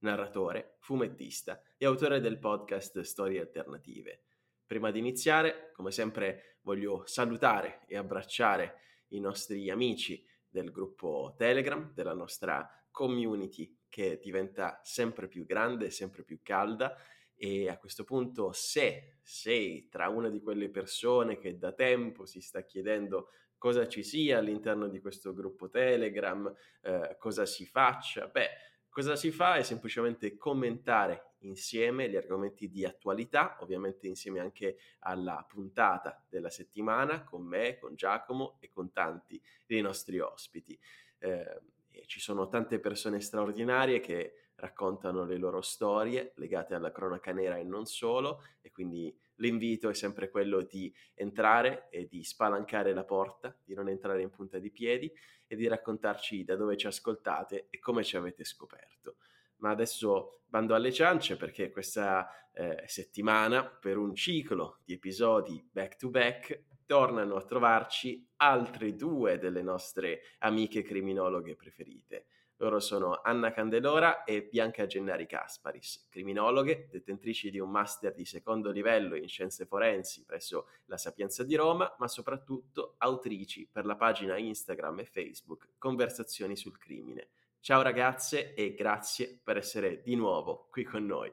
[0.00, 4.22] narratore, fumettista e autore del podcast Storie Alternative.
[4.66, 11.92] Prima di iniziare, come sempre, voglio salutare e abbracciare i nostri amici del gruppo Telegram,
[11.92, 16.96] della nostra community che diventa sempre più grande, sempre più calda
[17.34, 22.40] e a questo punto se sei tra una di quelle persone che da tempo si
[22.40, 28.48] sta chiedendo cosa ci sia all'interno di questo gruppo Telegram, eh, cosa si faccia, beh,
[28.90, 35.44] Cosa si fa è semplicemente commentare insieme gli argomenti di attualità, ovviamente insieme anche alla
[35.48, 40.76] puntata della settimana con me, con Giacomo e con tanti dei nostri ospiti.
[41.18, 41.60] Eh,
[42.06, 47.62] ci sono tante persone straordinarie che raccontano le loro storie legate alla cronaca nera e
[47.62, 53.54] non solo e quindi l'invito è sempre quello di entrare e di spalancare la porta,
[53.64, 55.12] di non entrare in punta di piedi
[55.46, 59.16] e di raccontarci da dove ci ascoltate e come ci avete scoperto.
[59.56, 65.96] Ma adesso bando alle ciance perché questa eh, settimana, per un ciclo di episodi back
[65.96, 72.26] to back, tornano a trovarci altre due delle nostre amiche criminologhe preferite.
[72.60, 78.70] Loro sono Anna Candelora e Bianca Gennari Casparis, criminologhe, detentrici di un master di secondo
[78.70, 84.36] livello in scienze forensi presso la Sapienza di Roma, ma soprattutto autrici per la pagina
[84.36, 87.28] Instagram e Facebook Conversazioni sul crimine.
[87.60, 91.32] Ciao ragazze e grazie per essere di nuovo qui con noi.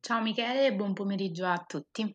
[0.00, 2.14] Ciao Michele e buon pomeriggio a tutti.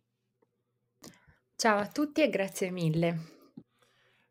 [1.55, 3.17] Ciao a tutti e grazie mille.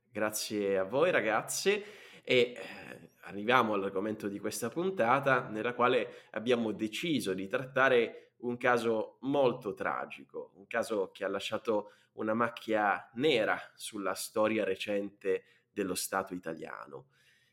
[0.09, 2.03] Grazie a voi ragazze.
[2.27, 9.19] E eh, arriviamo all'argomento di questa puntata nella quale abbiamo deciso di trattare un caso
[9.21, 16.35] molto tragico, un caso che ha lasciato una macchia nera sulla storia recente dello Stato
[16.35, 17.09] italiano.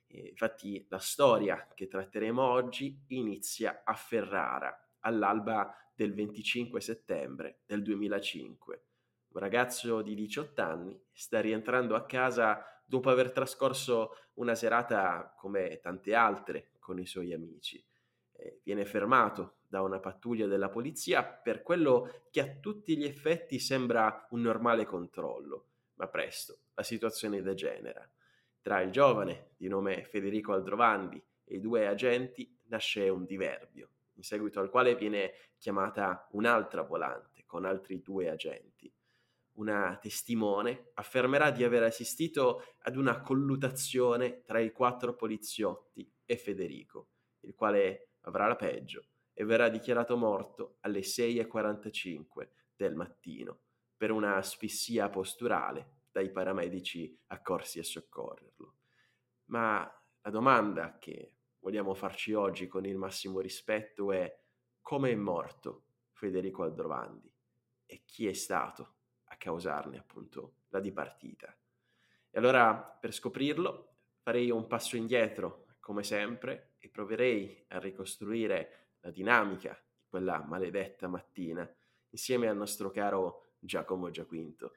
[0.07, 8.83] Infatti la storia che tratteremo oggi inizia a Ferrara, all'alba del 25 settembre del 2005.
[9.29, 15.79] Un ragazzo di 18 anni sta rientrando a casa dopo aver trascorso una serata come
[15.79, 17.83] tante altre con i suoi amici.
[18.33, 23.59] Eh, viene fermato da una pattuglia della polizia per quello che a tutti gli effetti
[23.59, 28.09] sembra un normale controllo, ma presto la situazione degenera.
[28.61, 34.23] Tra il giovane di nome Federico Aldrovandi e i due agenti nasce un diverbio, in
[34.23, 38.91] seguito al quale viene chiamata un'altra volante con altri due agenti
[39.53, 47.09] una testimone, affermerà di aver assistito ad una collutazione tra i quattro poliziotti e Federico,
[47.41, 53.61] il quale avrà la peggio e verrà dichiarato morto alle 6.45 del mattino
[53.95, 58.75] per una asfissia posturale dai paramedici accorsi a soccorrerlo.
[59.45, 59.90] Ma
[60.22, 64.40] la domanda che vogliamo farci oggi con il massimo rispetto è
[64.81, 67.31] come è morto Federico Aldrovandi
[67.85, 68.95] e chi è stato
[69.41, 71.52] causarne appunto la dipartita.
[72.29, 79.09] E allora per scoprirlo farei un passo indietro, come sempre, e proverei a ricostruire la
[79.09, 81.68] dinamica di quella maledetta mattina
[82.09, 84.74] insieme al nostro caro Giacomo Giaquinto.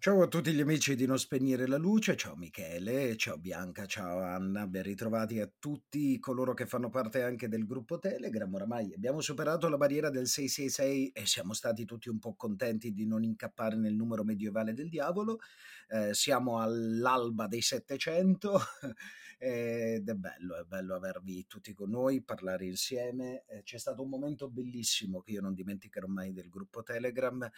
[0.00, 4.20] Ciao a tutti gli amici di Non Spegnere la Luce, ciao Michele, ciao Bianca, ciao
[4.20, 8.54] Anna, ben ritrovati a tutti coloro che fanno parte anche del gruppo Telegram.
[8.54, 13.06] Oramai abbiamo superato la barriera del 666 e siamo stati tutti un po' contenti di
[13.06, 15.40] non incappare nel numero medievale del diavolo.
[15.88, 18.60] Eh, siamo all'alba dei 700
[19.36, 23.42] ed è bello, è bello avervi tutti con noi, parlare insieme.
[23.48, 27.50] Eh, c'è stato un momento bellissimo che io non dimenticherò mai del gruppo Telegram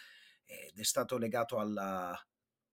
[0.43, 2.19] ed è stato legato alla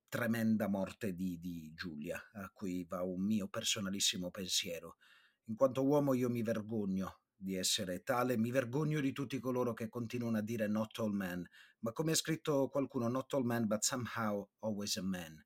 [0.09, 4.97] tremenda morte di, di Giulia, a cui va un mio personalissimo pensiero.
[5.45, 9.89] In quanto uomo io mi vergogno di essere tale, mi vergogno di tutti coloro che
[9.89, 11.49] continuano a dire not all men,
[11.81, 15.43] ma come ha scritto qualcuno, not all men, but somehow always a man.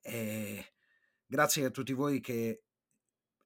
[0.00, 0.74] E
[1.24, 2.64] grazie a tutti voi che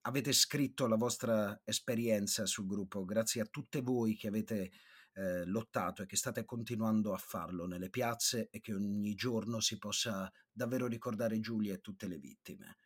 [0.03, 4.73] avete scritto la vostra esperienza sul gruppo, grazie a tutte voi che avete
[5.19, 9.77] eh, lottato e che state continuando a farlo nelle piazze e che ogni giorno si
[9.77, 12.79] possa davvero ricordare Giulia e tutte le vittime.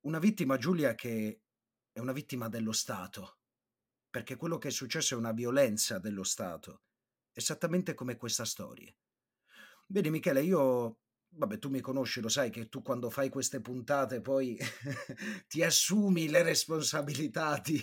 [0.00, 1.42] Una vittima, Giulia, che
[1.92, 3.38] è una vittima dello Stato,
[4.10, 6.82] perché quello che è successo è una violenza dello Stato
[7.32, 8.92] esattamente come questa storia.
[9.86, 10.98] Vedi Michele, io
[11.34, 14.58] Vabbè, tu mi conosci, lo sai che tu quando fai queste puntate poi
[15.48, 17.80] ti assumi le responsabilità di,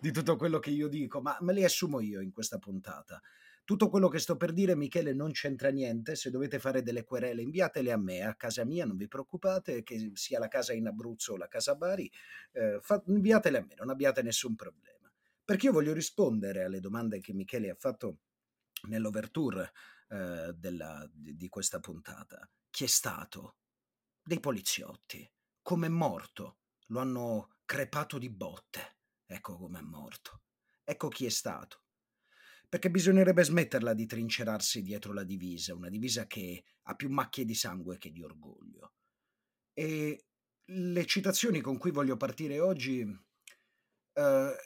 [0.00, 3.22] di, tutto quello che io dico, ma me le assumo io in questa puntata.
[3.64, 6.14] Tutto quello che sto per dire, Michele, non c'entra niente.
[6.14, 10.10] Se dovete fare delle querele, inviatele a me, a casa mia, non vi preoccupate, che
[10.12, 12.10] sia la casa in Abruzzo o la casa Bari,
[12.52, 15.10] eh, fa, inviatele a me, non abbiate nessun problema.
[15.42, 18.18] Perché io voglio rispondere alle domande che Michele ha fatto
[18.88, 19.72] nell'overture
[20.08, 22.48] eh, della, di, di questa puntata.
[22.70, 23.56] Chi è stato?
[24.22, 25.30] Dei poliziotti.
[25.62, 26.58] Come è morto?
[26.88, 28.98] Lo hanno crepato di botte.
[29.26, 30.42] Ecco come è morto.
[30.84, 31.84] Ecco chi è stato
[32.74, 37.54] perché bisognerebbe smetterla di trincerarsi dietro la divisa, una divisa che ha più macchie di
[37.54, 38.94] sangue che di orgoglio.
[39.72, 40.24] E
[40.64, 43.00] le citazioni con cui voglio partire oggi
[44.12, 44.56] eh,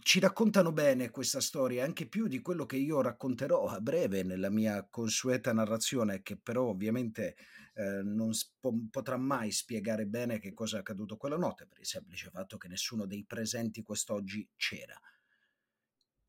[0.00, 4.50] ci raccontano bene questa storia, anche più di quello che io racconterò a breve nella
[4.50, 7.36] mia consueta narrazione, che però ovviamente
[7.74, 11.86] eh, non sp- potrà mai spiegare bene che cosa è accaduto quella notte, per il
[11.86, 15.00] semplice fatto che nessuno dei presenti quest'oggi c'era.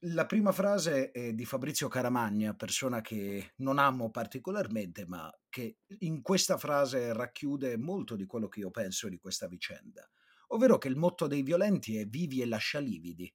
[0.04, 6.22] La prima frase è di Fabrizio Caramagna, persona che non amo particolarmente, ma che in
[6.22, 10.10] questa frase racchiude molto di quello che io penso di questa vicenda,
[10.48, 13.30] ovvero che il motto dei violenti è vivi e lascia lividi.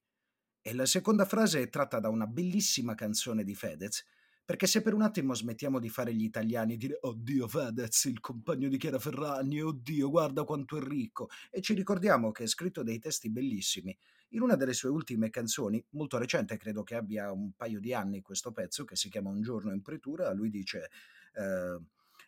[0.67, 4.03] E la seconda frase è tratta da una bellissima canzone di Fedez,
[4.43, 8.19] perché se per un attimo smettiamo di fare gli italiani e dire oddio Fedez, il
[8.19, 12.81] compagno di Chiara Ferragni, oddio guarda quanto è ricco, e ci ricordiamo che ha scritto
[12.81, 13.95] dei testi bellissimi,
[14.29, 18.21] in una delle sue ultime canzoni, molto recente, credo che abbia un paio di anni
[18.21, 20.89] questo pezzo, che si chiama Un giorno in pretura, lui dice
[21.35, 21.79] eh,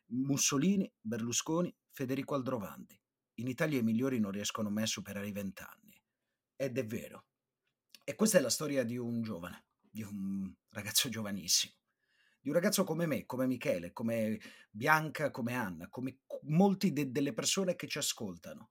[0.09, 3.01] Mussolini, Berlusconi, Federico Aldrovandi.
[3.39, 5.99] In Italia i migliori non riescono mai a superare i vent'anni.
[6.55, 7.26] Ed è vero.
[8.09, 11.73] E questa è la storia di un giovane, di un ragazzo giovanissimo,
[12.39, 14.39] di un ragazzo come me, come Michele, come
[14.71, 18.69] Bianca, come Anna, come molti de- delle persone che ci ascoltano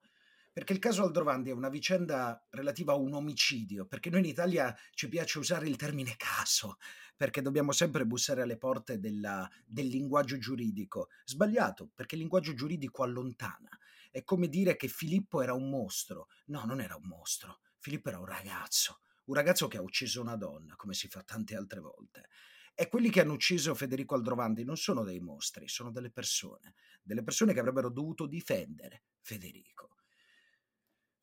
[0.57, 4.75] perché il caso Aldrovandi è una vicenda relativa a un omicidio, perché noi in Italia
[4.95, 6.79] ci piace usare il termine caso,
[7.15, 11.09] perché dobbiamo sempre bussare alle porte della, del linguaggio giuridico.
[11.27, 13.69] Sbagliato, perché il linguaggio giuridico allontana.
[14.11, 16.29] È come dire che Filippo era un mostro.
[16.47, 17.59] No, non era un mostro.
[17.77, 21.57] Filippo era un ragazzo, un ragazzo che ha ucciso una donna, come si fa tante
[21.57, 22.29] altre volte.
[22.75, 27.23] E quelli che hanno ucciso Federico Aldrovandi non sono dei mostri, sono delle persone, delle
[27.23, 29.95] persone che avrebbero dovuto difendere Federico.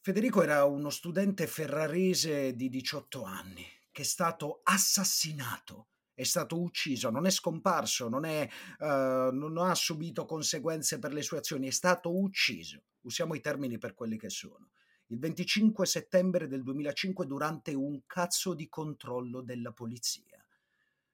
[0.01, 7.09] Federico era uno studente ferrarese di 18 anni che è stato assassinato, è stato ucciso,
[7.09, 11.71] non è scomparso, non, è, uh, non ha subito conseguenze per le sue azioni, è
[11.71, 12.83] stato ucciso.
[13.01, 14.71] Usiamo i termini per quelli che sono.
[15.07, 20.43] Il 25 settembre del 2005 durante un cazzo di controllo della polizia.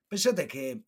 [0.08, 0.84] Pensate che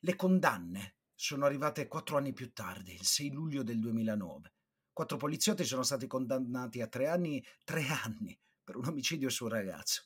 [0.00, 4.52] le condanne sono arrivate quattro anni più tardi, il 6 luglio del 2009
[4.92, 9.50] Quattro poliziotti sono stati condannati a tre anni, tre anni per un omicidio su un
[9.50, 10.04] ragazzo.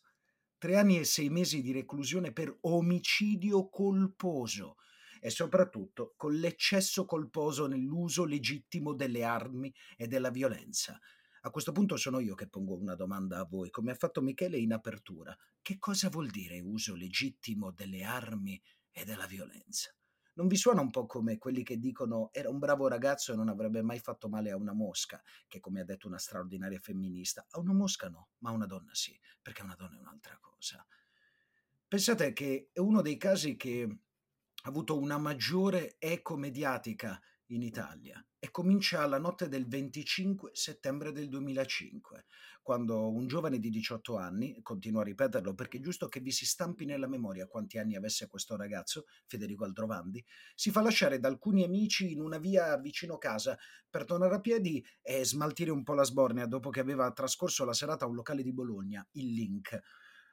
[0.58, 4.76] Tre anni e sei mesi di reclusione per omicidio colposo
[5.20, 11.00] e soprattutto con l'eccesso colposo nell'uso legittimo delle armi e della violenza.
[11.46, 14.58] A questo punto sono io che pongo una domanda a voi, come ha fatto Michele
[14.58, 15.32] in apertura.
[15.62, 18.60] Che cosa vuol dire uso legittimo delle armi
[18.90, 19.94] e della violenza?
[20.36, 23.48] non vi suona un po' come quelli che dicono era un bravo ragazzo e non
[23.48, 27.58] avrebbe mai fatto male a una mosca, che come ha detto una straordinaria femminista, a
[27.58, 30.86] una mosca no, ma a una donna sì, perché una donna è un'altra cosa.
[31.88, 33.88] Pensate che è uno dei casi che
[34.62, 37.18] ha avuto una maggiore eco mediatica
[37.48, 42.26] in Italia e comincia la notte del 25 settembre del 2005,
[42.62, 46.46] quando un giovane di 18 anni, continuo a ripeterlo perché è giusto che vi si
[46.46, 50.24] stampi nella memoria quanti anni avesse questo ragazzo, Federico Aldrovandi,
[50.54, 53.56] si fa lasciare da alcuni amici in una via vicino casa
[53.88, 57.72] per tornare a piedi e smaltire un po' la sbornia dopo che aveva trascorso la
[57.72, 59.80] serata a un locale di Bologna, il Link.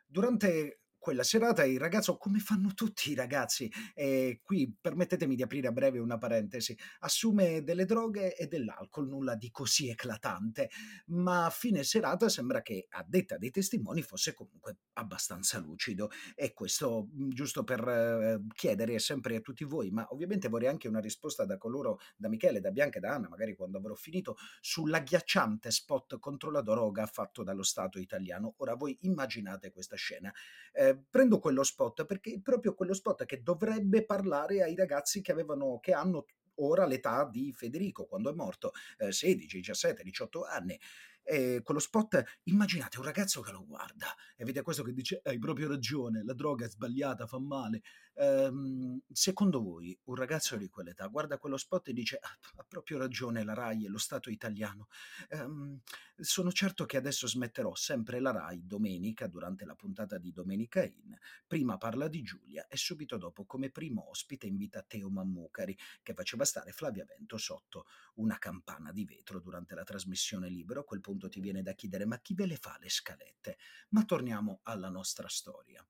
[0.06, 5.68] Durante quella serata il ragazzo, come fanno tutti i ragazzi, e qui permettetemi di aprire
[5.68, 10.70] a breve una parentesi, assume delle droghe e dell'alcol, nulla di così eclatante,
[11.08, 16.10] ma a fine serata sembra che, a detta dei testimoni, fosse comunque abbastanza lucido.
[16.36, 20.88] E questo, mhmm, giusto per eh, chiedere sempre a tutti voi, ma ovviamente vorrei anche
[20.88, 24.38] una risposta da coloro, da Michele, da Bianca e da Anna, magari quando avrò finito,
[24.62, 28.54] sull'agghiacciante spot contro la droga fatto dallo Stato italiano.
[28.60, 30.34] Ora voi immaginate questa scena.
[30.72, 35.32] Eh, prendo quello spot perché è proprio quello spot che dovrebbe parlare ai ragazzi che,
[35.32, 40.80] avevano, che hanno ora l'età di Federico quando è morto, eh, 16, 17, 18 anni.
[41.26, 45.40] E quello spot, immaginate un ragazzo che lo guarda e vede questo che dice: Hai
[45.40, 47.82] proprio ragione, la droga è sbagliata, fa male.
[48.16, 52.98] Ehm, secondo voi, un ragazzo di quell'età guarda quello spot e dice: "Ah, Ha proprio
[53.00, 54.88] ragione la Rai e lo Stato italiano.
[55.30, 55.80] Ehm,
[56.16, 61.18] sono certo che adesso smetterò sempre la Rai domenica durante la puntata di Domenica In.
[61.48, 66.46] Prima parla di Giulia e subito dopo, come primo ospite, invita Teo Mammucari, che faceva
[66.46, 70.82] stare Flavia Vento sotto una campana di vetro durante la trasmissione libero.
[70.82, 73.58] A quel punto ti viene da chiedere: ma chi ve le fa le scalette?
[73.90, 75.86] Ma torniamo alla nostra storia.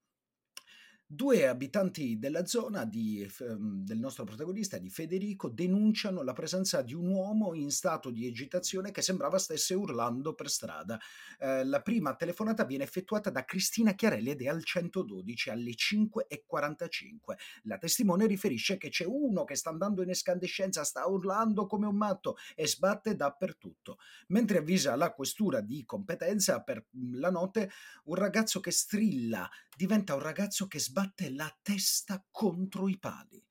[1.16, 6.96] Due abitanti della zona di, ehm, del nostro protagonista, di Federico, denunciano la presenza di
[6.96, 11.00] un uomo in stato di agitazione che sembrava stesse urlando per strada.
[11.38, 17.38] Eh, la prima telefonata viene effettuata da Cristina Chiarelli ed è al 112 alle 5.45.
[17.66, 21.96] La testimone riferisce che c'è uno che sta andando in escandescenza, sta urlando come un
[21.96, 24.00] matto e sbatte dappertutto.
[24.30, 27.70] Mentre avvisa la questura di competenza per la notte,
[28.06, 33.44] un ragazzo che strilla diventa un ragazzo che sbatte la testa contro i pali.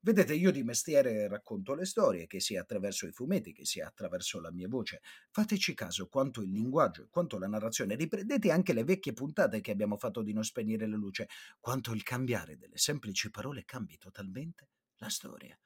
[0.00, 4.38] Vedete, io di mestiere racconto le storie, che sia attraverso i fumetti, che sia attraverso
[4.38, 5.00] la mia voce.
[5.30, 7.94] Fateci caso quanto il linguaggio e quanto la narrazione.
[7.94, 11.28] Riprendete anche le vecchie puntate che abbiamo fatto di Non spegnere la luce,
[11.58, 15.58] quanto il cambiare delle semplici parole cambi totalmente la storia.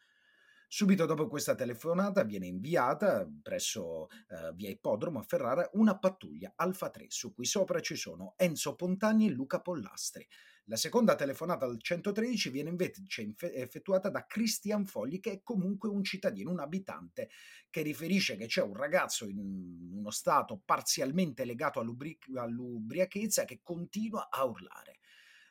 [0.70, 6.90] Subito dopo questa telefonata viene inviata presso eh, via Ippodromo a Ferrara una pattuglia Alfa
[6.90, 10.28] 3 su cui sopra ci sono Enzo Pontani e Luca Pollastri.
[10.66, 13.02] La seconda telefonata al 113 viene invece
[13.38, 17.30] effettuata da Cristian Fogli che è comunque un cittadino, un abitante
[17.70, 24.28] che riferisce che c'è un ragazzo in uno stato parzialmente legato all'ubri- all'ubriachezza che continua
[24.28, 24.98] a urlare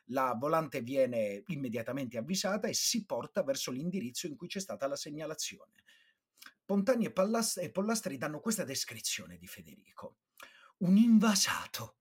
[0.08, 4.96] la volante viene immediatamente avvisata e si porta verso l'indirizzo in cui c'è stata la
[4.96, 5.72] segnalazione.
[6.64, 10.18] Pontani e, Pallas- e Pollastri danno questa descrizione di Federico.
[10.78, 11.96] Un invasato,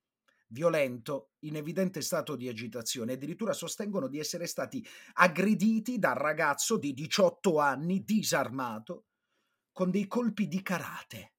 [0.47, 6.93] violento, in evidente stato di agitazione, addirittura sostengono di essere stati aggrediti dal ragazzo di
[6.93, 9.05] 18 anni, disarmato,
[9.71, 11.31] con dei colpi di karate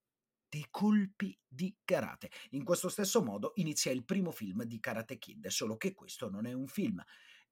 [0.49, 2.31] dei colpi di karate.
[2.51, 6.47] In questo stesso modo inizia il primo film di Karate Kid, solo che questo non
[6.47, 7.03] è un film,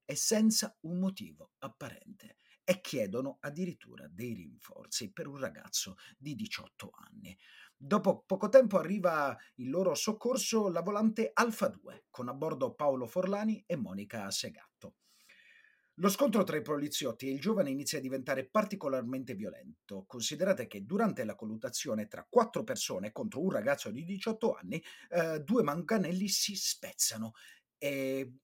[0.05, 6.91] è senza un motivo apparente e chiedono addirittura dei rinforzi per un ragazzo di 18
[6.93, 7.37] anni.
[7.76, 13.07] Dopo poco tempo arriva il loro soccorso la volante Alfa 2 con a bordo Paolo
[13.07, 14.95] Forlani e Monica Segatto.
[16.00, 20.05] Lo scontro tra i poliziotti e il giovane inizia a diventare particolarmente violento.
[20.07, 25.41] Considerate che durante la colluttazione tra quattro persone contro un ragazzo di 18 anni, eh,
[25.41, 27.33] due manganelli si spezzano
[27.79, 28.41] e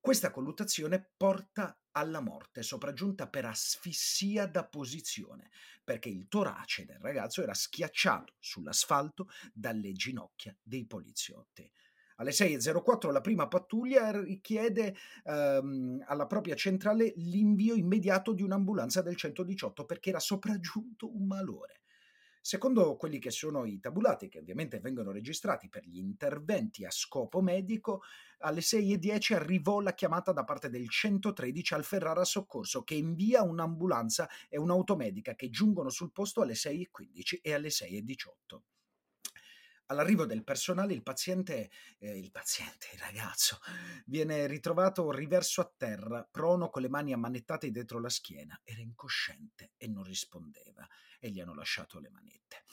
[0.00, 5.50] questa colluttazione porta alla morte, sopraggiunta per asfissia da posizione,
[5.84, 11.70] perché il torace del ragazzo era schiacciato sull'asfalto dalle ginocchia dei poliziotti.
[12.16, 19.16] Alle 6.04 la prima pattuglia richiede ehm, alla propria centrale l'invio immediato di un'ambulanza del
[19.16, 21.80] 118 perché era sopraggiunto un malore.
[22.46, 27.42] Secondo quelli che sono i tabulati, che ovviamente vengono registrati per gli interventi a scopo
[27.42, 28.02] medico,
[28.38, 34.28] alle 6.10 arrivò la chiamata da parte del 113 al Ferrara Soccorso che invia un'ambulanza
[34.48, 38.75] e un'automedica che giungono sul posto alle 6.15 e alle 6.18.
[39.88, 43.60] All'arrivo del personale il paziente, eh, il paziente, il ragazzo,
[44.06, 48.60] viene ritrovato riverso a terra, prono con le mani ammanettate dietro la schiena.
[48.64, 50.86] Era incosciente e non rispondeva
[51.20, 52.64] e gli hanno lasciato le manette.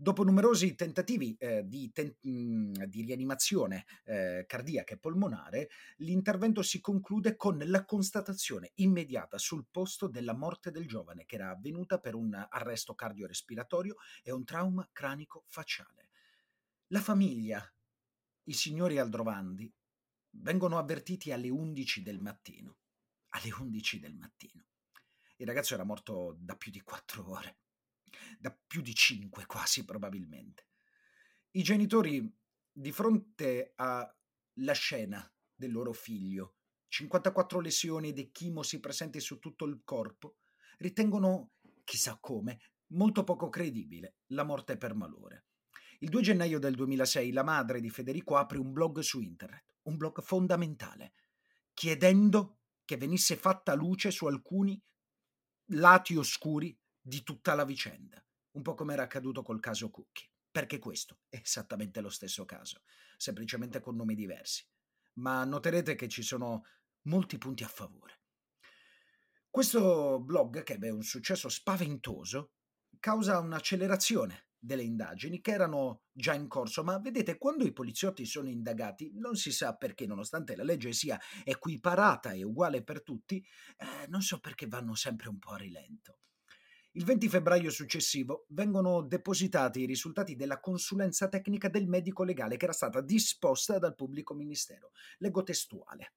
[0.00, 7.34] Dopo numerosi tentativi eh, di, ten- di, rianimazione eh, cardiaca e polmonare, l'intervento si conclude
[7.34, 12.32] con la constatazione immediata sul posto della morte del giovane, che era avvenuta per un
[12.48, 16.07] arresto cardiorespiratorio e un trauma cranico-facciale.
[16.92, 17.62] La famiglia,
[18.44, 19.70] i signori Aldrovandi,
[20.38, 22.78] vengono avvertiti alle 11 del mattino.
[23.34, 24.68] Alle 11 del mattino.
[25.36, 27.58] Il ragazzo era morto da più di quattro ore,
[28.38, 30.68] da più di cinque quasi probabilmente.
[31.50, 32.34] I genitori,
[32.72, 36.56] di fronte alla scena del loro figlio,
[36.88, 40.38] 54 lesioni ed echimosi presenti su tutto il corpo,
[40.78, 41.52] ritengono,
[41.84, 42.60] chissà come,
[42.92, 45.47] molto poco credibile la morte per malore.
[46.00, 49.96] Il 2 gennaio del 2006 la madre di Federico apre un blog su internet, un
[49.96, 51.12] blog fondamentale,
[51.74, 54.80] chiedendo che venisse fatta luce su alcuni
[55.72, 60.78] lati oscuri di tutta la vicenda, un po' come era accaduto col caso Cucchi, perché
[60.78, 62.82] questo è esattamente lo stesso caso,
[63.16, 64.64] semplicemente con nomi diversi.
[65.14, 66.64] Ma noterete che ci sono
[67.02, 68.20] molti punti a favore.
[69.50, 72.52] Questo blog, che ebbe un successo spaventoso,
[73.00, 78.48] causa un'accelerazione delle indagini che erano già in corso, ma vedete, quando i poliziotti sono
[78.48, 83.44] indagati, non si sa perché, nonostante la legge sia equiparata e uguale per tutti,
[83.76, 86.18] eh, non so perché vanno sempre un po' a rilento.
[86.92, 92.64] Il 20 febbraio successivo vengono depositati i risultati della consulenza tecnica del medico legale che
[92.64, 94.90] era stata disposta dal pubblico ministero.
[95.18, 96.14] Leggo testuale.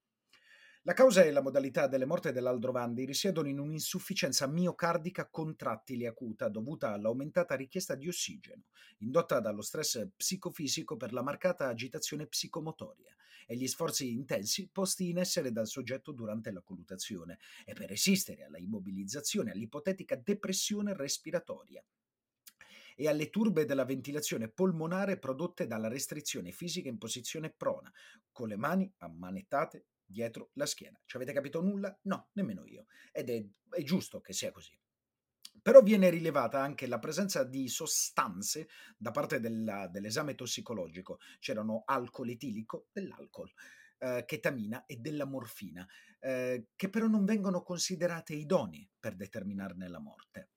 [0.84, 6.92] La causa e la modalità delle morte dell'Aldrovandi risiedono in un'insufficienza miocardica contrattile acuta dovuta
[6.92, 8.64] all'aumentata richiesta di ossigeno,
[8.98, 13.14] indotta dallo stress psicofisico per la marcata agitazione psicomotoria
[13.46, 18.42] e gli sforzi intensi posti in essere dal soggetto durante la colutazione e per resistere
[18.42, 21.80] alla immobilizzazione, all'ipotetica depressione respiratoria.
[22.96, 27.90] E alle turbe della ventilazione polmonare prodotte dalla restrizione fisica in posizione prona,
[28.32, 31.00] con le mani ammanettate dietro la schiena.
[31.04, 31.98] Ci avete capito nulla?
[32.02, 32.86] No, nemmeno io.
[33.10, 34.78] Ed è, è giusto che sia così.
[35.60, 41.18] Però viene rilevata anche la presenza di sostanze da parte della, dell'esame tossicologico.
[41.40, 43.50] C'erano alcol etilico, dell'alcol,
[43.98, 45.86] eh, chetamina e della morfina,
[46.20, 50.50] eh, che però non vengono considerate idonei per determinarne la morte.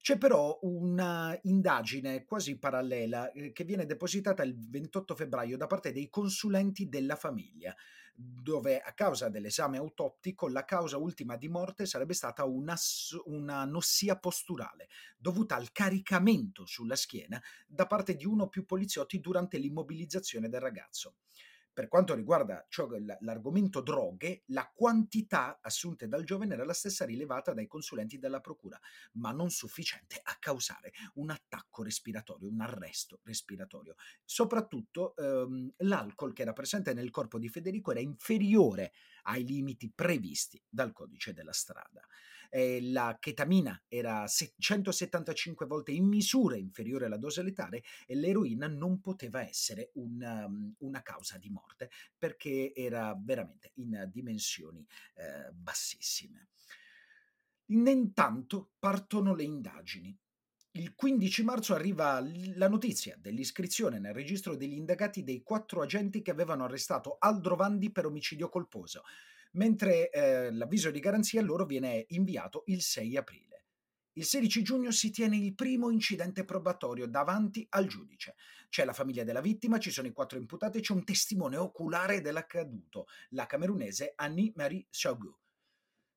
[0.00, 5.92] C'è però una indagine quasi parallela eh, che viene depositata il 28 febbraio da parte
[5.92, 7.76] dei consulenti della famiglia,
[8.14, 12.76] dove a causa dell'esame autoptico la causa ultima di morte sarebbe stata una,
[13.24, 19.20] una nossia posturale dovuta al caricamento sulla schiena da parte di uno o più poliziotti
[19.20, 21.14] durante l'immobilizzazione del ragazzo.
[21.72, 22.88] Per quanto riguarda ciò,
[23.20, 28.78] l'argomento droghe, la quantità assunte dal giovane era la stessa rilevata dai consulenti della procura,
[29.12, 33.94] ma non sufficiente a causare un attacco respiratorio, un arresto respiratorio.
[34.24, 38.92] Soprattutto ehm, l'alcol che era presente nel corpo di Federico era inferiore
[39.24, 42.04] ai limiti previsti dal codice della strada
[42.50, 49.00] eh, la chetamina era 175 volte in misura inferiore alla dose letale e l'eroina non
[49.00, 56.48] poteva essere una, um, una causa di morte perché era veramente in dimensioni eh, bassissime.
[57.66, 60.16] Intanto partono le indagini.
[60.72, 62.20] Il 15 marzo arriva
[62.54, 68.06] la notizia dell'iscrizione nel registro degli indagati dei quattro agenti che avevano arrestato Aldrovandi per
[68.06, 69.02] omicidio colposo
[69.52, 73.64] mentre eh, l'avviso di garanzia loro viene inviato il 6 aprile.
[74.14, 78.34] Il 16 giugno si tiene il primo incidente probatorio davanti al giudice.
[78.68, 82.20] C'è la famiglia della vittima, ci sono i quattro imputati e c'è un testimone oculare
[82.20, 84.86] dell'accaduto, la camerunese Annie Marie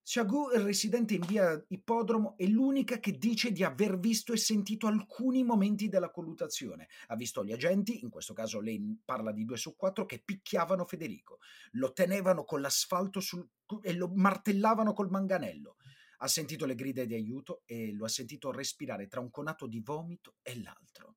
[0.06, 0.50] Chagu.
[0.50, 5.88] Residente in via Ippodromo, è l'unica che dice di aver visto e sentito alcuni momenti
[5.88, 6.90] della colluttazione.
[7.08, 10.86] Ha visto gli agenti, in questo caso lei parla di due su quattro, che picchiavano
[10.86, 11.40] Federico,
[11.72, 13.48] lo tenevano con l'asfalto sul,
[13.82, 15.78] e lo martellavano col manganello.
[16.18, 19.80] Ha sentito le grida di aiuto e lo ha sentito respirare tra un conato di
[19.80, 21.16] vomito e l'altro.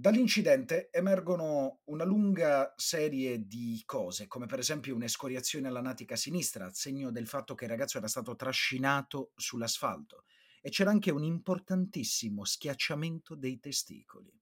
[0.00, 7.10] Dall'incidente emergono una lunga serie di cose, come per esempio un'escoriazione alla natica sinistra, segno
[7.10, 10.24] del fatto che il ragazzo era stato trascinato sull'asfalto,
[10.62, 14.32] e c'era anche un importantissimo schiacciamento dei testicoli.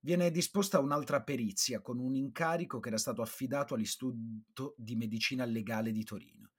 [0.00, 5.92] Viene disposta un'altra perizia con un incarico che era stato affidato all'Istituto di Medicina Legale
[5.92, 6.50] di Torino.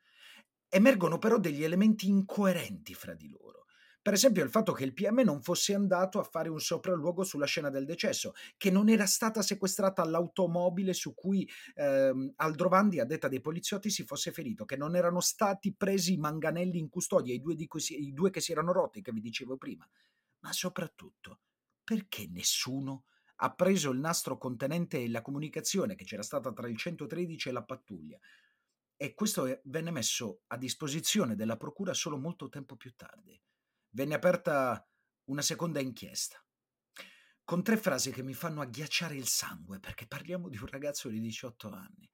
[0.68, 3.66] Emergono però degli elementi incoerenti fra di loro.
[4.02, 7.46] Per esempio il fatto che il PM non fosse andato a fare un sopralluogo sulla
[7.46, 13.28] scena del decesso, che non era stata sequestrata l'automobile su cui ehm, Aldrovandi, a detta
[13.28, 17.42] dei poliziotti, si fosse ferito, che non erano stati presi i manganelli in custodia, i
[17.42, 19.88] due, si, i due che si erano rotti, che vi dicevo prima.
[20.40, 21.42] Ma soprattutto,
[21.84, 23.04] perché nessuno
[23.42, 27.64] ha preso il nastro contenente la comunicazione che c'era stata tra il 113 e la
[27.66, 28.18] pattuglia?
[28.96, 33.38] E questo venne messo a disposizione della procura solo molto tempo più tardi
[33.92, 34.86] venne aperta
[35.26, 36.44] una seconda inchiesta
[37.50, 41.20] con tre frasi che mi fanno agghiacciare il sangue perché parliamo di un ragazzo di
[41.20, 42.08] 18 anni.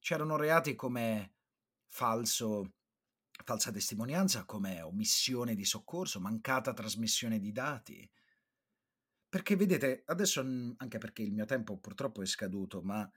[0.00, 1.34] C'erano reati come
[1.86, 2.72] falso,
[3.44, 8.10] falsa testimonianza, come omissione di soccorso, mancata trasmissione di dati.
[9.28, 13.08] Perché vedete, adesso anche perché il mio tempo purtroppo è scaduto, ma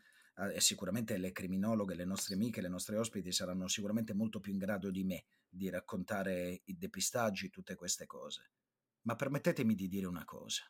[0.47, 4.57] eh, sicuramente le criminologhe, le nostre amiche, le nostre ospiti saranno sicuramente molto più in
[4.57, 8.51] grado di me di raccontare i depistaggi, tutte queste cose.
[9.01, 10.63] Ma permettetemi di dire una cosa.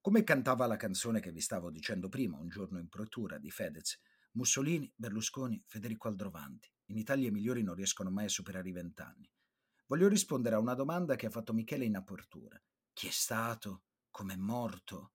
[0.00, 4.00] Come cantava la canzone che vi stavo dicendo prima, un giorno in procura di Fedez,
[4.32, 6.70] Mussolini, Berlusconi, Federico Aldrovanti.
[6.86, 9.28] In Italia i migliori non riescono mai a superare i vent'anni.
[9.86, 12.60] Voglio rispondere a una domanda che ha fatto Michele in apertura.
[12.92, 13.84] Chi è stato?
[14.10, 15.12] Com'è morto?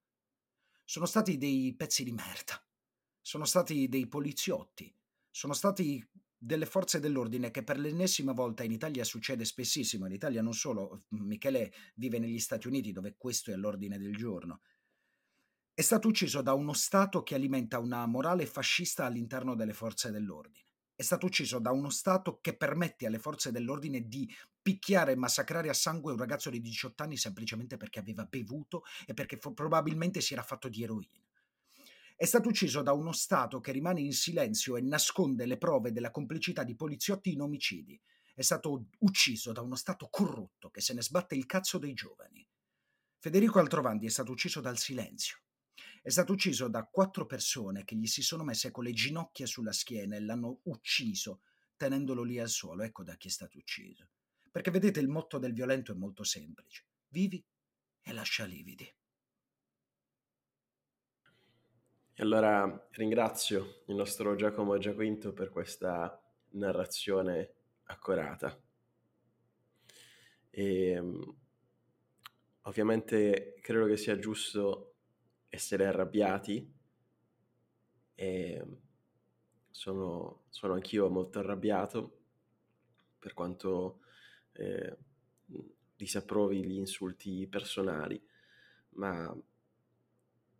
[0.84, 2.62] Sono stati dei pezzi di merda.
[3.22, 4.94] Sono stati dei poliziotti.
[5.30, 6.06] Sono stati
[6.44, 11.04] delle forze dell'ordine che per l'ennesima volta in Italia succede spessissimo, in Italia non solo,
[11.10, 14.62] Michele vive negli Stati Uniti dove questo è all'ordine del giorno,
[15.74, 20.66] è stato ucciso da uno Stato che alimenta una morale fascista all'interno delle forze dell'ordine.
[20.96, 24.28] È stato ucciso da uno Stato che permette alle forze dell'ordine di
[24.62, 29.14] picchiare e massacrare a sangue un ragazzo di 18 anni semplicemente perché aveva bevuto e
[29.14, 31.22] perché probabilmente si era fatto di eroina
[32.22, 36.12] è stato ucciso da uno Stato che rimane in silenzio e nasconde le prove della
[36.12, 38.00] complicità di poliziotti in omicidi.
[38.36, 42.48] È stato ucciso da uno Stato corrotto che se ne sbatte il cazzo dei giovani.
[43.18, 45.40] Federico Altrovandi è stato ucciso dal silenzio.
[46.00, 49.74] È stato ucciso da quattro persone che gli si sono messe con le ginocchia sulla
[49.74, 51.42] schiena e l'hanno ucciso
[51.76, 52.84] tenendolo lì al suolo.
[52.84, 54.10] Ecco da chi è stato ucciso.
[54.52, 56.86] Perché vedete, il motto del violento è molto semplice.
[57.08, 57.44] Vivi
[58.00, 58.88] e lascia lividi.
[62.14, 68.60] E allora ringrazio il nostro Giacomo Giaquinto per questa narrazione accurata.
[70.50, 71.36] E, ehm,
[72.64, 74.96] ovviamente credo che sia giusto
[75.48, 76.70] essere arrabbiati
[78.14, 78.66] e
[79.70, 82.20] sono, sono anch'io molto arrabbiato
[83.18, 84.02] per quanto
[84.52, 84.98] eh,
[85.96, 88.22] disapprovi gli insulti personali,
[88.96, 89.34] ma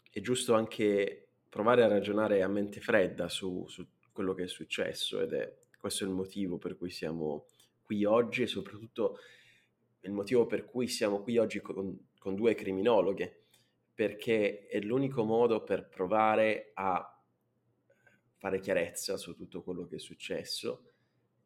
[0.10, 5.20] è giusto anche provare a ragionare a mente fredda su, su quello che è successo
[5.20, 7.48] ed è questo è il motivo per cui siamo
[7.82, 9.18] qui oggi e soprattutto
[10.02, 13.48] il motivo per cui siamo qui oggi con, con due criminologhe,
[13.94, 17.22] perché è l'unico modo per provare a
[18.38, 20.92] fare chiarezza su tutto quello che è successo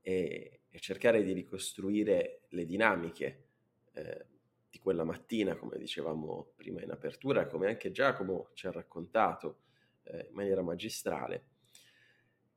[0.02, 3.48] e, e cercare di ricostruire le dinamiche
[3.94, 4.26] eh,
[4.70, 9.62] di quella mattina, come dicevamo prima in apertura, come anche Giacomo ci ha raccontato
[10.06, 11.46] eh, in maniera magistrale,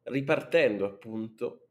[0.05, 1.69] ripartendo appunto,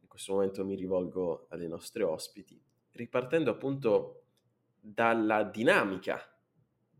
[0.00, 2.60] in questo momento mi rivolgo alle nostre ospiti,
[2.92, 4.24] ripartendo appunto
[4.80, 6.20] dalla dinamica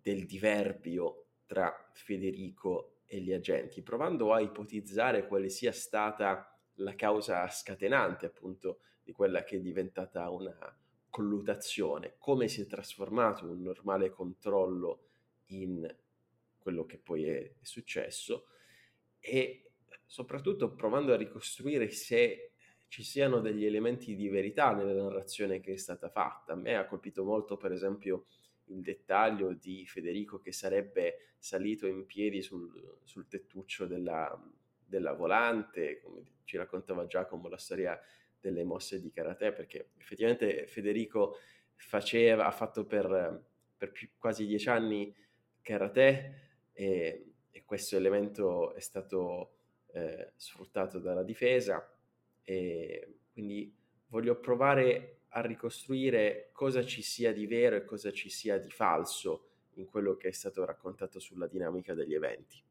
[0.01, 7.49] del diverbio tra Federico e gli agenti, provando a ipotizzare quale sia stata la causa
[7.49, 10.77] scatenante appunto di quella che è diventata una
[11.09, 15.05] collutazione, come si è trasformato un normale controllo
[15.47, 15.89] in
[16.67, 18.49] quello che poi è, è successo
[19.21, 19.71] e
[20.05, 22.55] soprattutto provando a ricostruire se
[22.89, 26.55] ci siano degli elementi di verità nella narrazione che è stata fatta.
[26.55, 28.27] A me ha colpito molto, per esempio,
[28.65, 34.37] il dettaglio di Federico che sarebbe salito in piedi sul, sul tettuccio della,
[34.85, 37.97] della, volante, come ci raccontava Giacomo la storia
[38.41, 41.37] delle mosse di karate, perché effettivamente Federico
[41.77, 43.45] faceva, ha fatto per,
[43.77, 45.15] per più, quasi dieci anni
[45.63, 46.46] karate
[46.77, 51.91] e, e questo elemento è stato eh, sfruttato dalla difesa
[52.43, 53.75] e quindi
[54.09, 59.49] voglio provare a ricostruire cosa ci sia di vero e cosa ci sia di falso
[59.77, 62.63] in quello che è stato raccontato sulla dinamica degli eventi.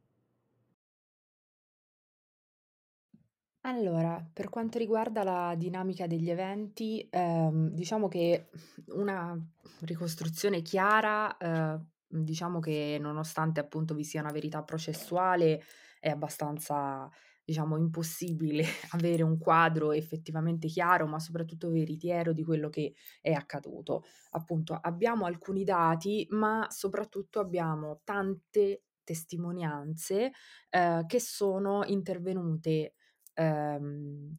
[3.62, 8.50] Allora, per quanto riguarda la dinamica degli eventi, ehm, diciamo che
[8.90, 9.36] una
[9.82, 15.62] ricostruzione chiara, eh, Diciamo che nonostante appunto vi sia una verità processuale,
[16.00, 17.10] è abbastanza,
[17.44, 24.04] diciamo, impossibile avere un quadro effettivamente chiaro, ma soprattutto veritiero di quello che è accaduto.
[24.32, 30.32] Appunto, abbiamo alcuni dati, ma soprattutto abbiamo tante testimonianze
[30.70, 32.94] eh, che sono intervenute
[33.34, 34.36] ehm,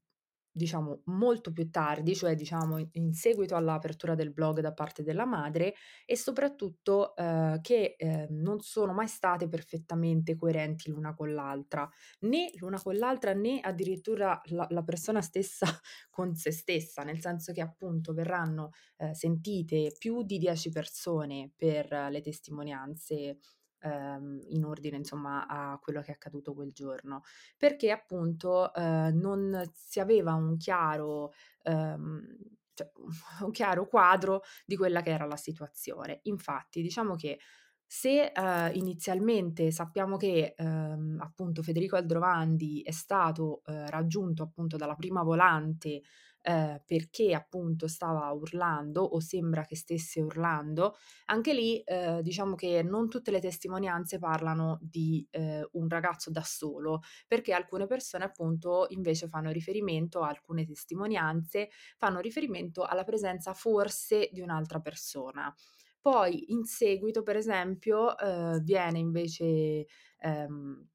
[0.56, 5.74] diciamo molto più tardi, cioè diciamo in seguito all'apertura del blog da parte della madre
[6.06, 11.86] e soprattutto eh, che eh, non sono mai state perfettamente coerenti l'una con l'altra,
[12.20, 15.66] né l'una con l'altra né addirittura la, la persona stessa
[16.08, 22.08] con se stessa, nel senso che appunto verranno eh, sentite più di 10 persone per
[22.10, 23.38] le testimonianze
[23.86, 27.22] ehm, in ordine insomma a quello che è accaduto quel giorno,
[27.56, 32.36] perché appunto eh, non si aveva un chiaro, ehm,
[32.74, 32.90] cioè,
[33.44, 36.20] un chiaro quadro di quella che era la situazione.
[36.24, 37.38] Infatti diciamo che
[37.88, 44.96] se eh, inizialmente sappiamo che ehm, appunto Federico Aldrovandi è stato eh, raggiunto appunto dalla
[44.96, 46.02] prima volante
[46.48, 52.84] eh, perché appunto stava urlando o sembra che stesse urlando, anche lì eh, diciamo che
[52.84, 58.86] non tutte le testimonianze parlano di eh, un ragazzo da solo, perché alcune persone appunto
[58.90, 65.52] invece fanno riferimento a alcune testimonianze, fanno riferimento alla presenza forse di un'altra persona.
[66.00, 69.86] Poi in seguito, per esempio, eh, viene invece
[70.20, 70.88] ehm,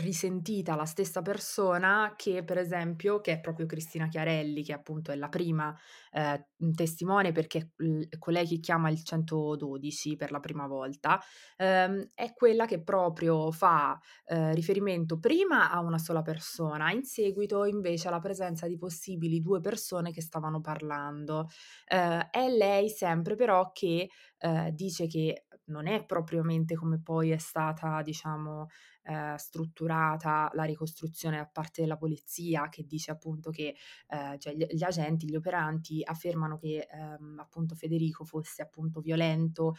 [0.00, 5.16] risentita la stessa persona che per esempio che è proprio Cristina Chiarelli, che appunto è
[5.16, 5.76] la prima,
[6.10, 6.44] ehm,
[6.74, 11.20] testimone perché l colei che chiama il 112 per la prima volta,
[11.56, 17.64] ehm, è quella che proprio fa, ehm, riferimento prima a una sola persona, in seguito
[17.64, 21.48] invece alla presenza di possibili 2 persone che stavano parlando.
[21.88, 27.38] Ehm, è lei sempre però che, ehm, dice che non è propriamente come poi è
[27.38, 28.66] stata diciamo,
[29.04, 33.74] ehm, strutturata la ricostruzione da parte della polizia che dice appunto che,
[34.08, 39.74] ehm, cioè gli gli agenti, gli operanti affermano che, ehm, appunto Federico fosse appunto violento,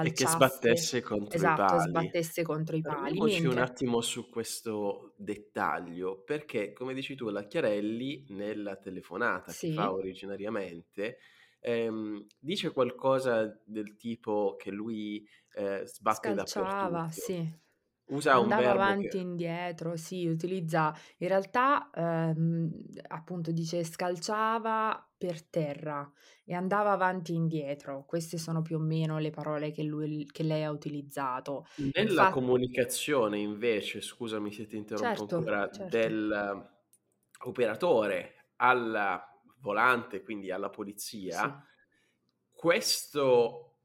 [0.00, 2.14] E che scalciasse sbattesse contro i esatto, pali.
[2.18, 7.28] sbattesse contro i pali, Fermiamoci un mentre attimo su questo dettaglio, perché come dici tu
[7.30, 9.92] la Chiarelli nella telefonata che fa Sì.
[9.92, 11.18] originariamente,
[11.60, 17.12] ehm, dice qualcosa del tipo che lui, ehm, sbatte Scalciava, dappertutto.
[17.12, 17.48] sì.
[18.08, 22.70] Usa un Andava verbo avanti che e indietro, sì, utilizza in realtà, ehm,
[23.08, 26.12] appunto dice scalciava per terra
[26.44, 28.04] e andava avanti e indietro.
[28.04, 31.64] Queste sono più o meno le parole che lui che lei ha utilizzato.
[31.78, 36.16] Nella Infa comunicazione invece, scusami se ti interrompo Certo, ancora, certo.
[37.36, 39.20] dell'operatore al
[39.60, 41.66] volante, quindi alla polizia, Sì.
[42.50, 43.75] questo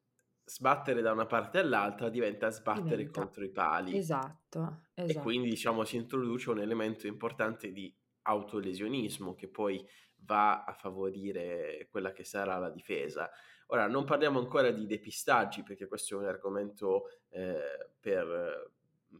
[0.53, 3.97] sbattere da una parte all'altra diventa sbattere Diventa contro i pali.
[3.97, 5.49] esatto, E quindi esatto.
[5.49, 9.85] diciamo si introduce un elemento importante di autolesionismo che poi
[10.17, 13.29] va a favorire quella che sarà la difesa.
[13.67, 17.59] Ora non parliamo ancora di depistaggi perché questo è un argomento, ehm,
[17.99, 18.71] per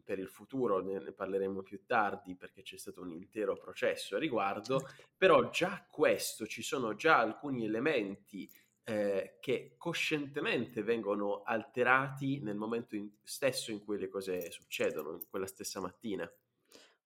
[0.05, 4.19] per il futuro, ne ne parleremo più tardi perché c'è stato un intero processo a
[4.19, 5.09] riguardo, Certo.
[5.17, 8.49] però già questo ci sono già alcuni elementi,
[8.83, 15.27] ehm, che coscientemente vengono alterati nel momento in stesso in cui le cose succedono, in
[15.29, 16.31] quella stessa mattina.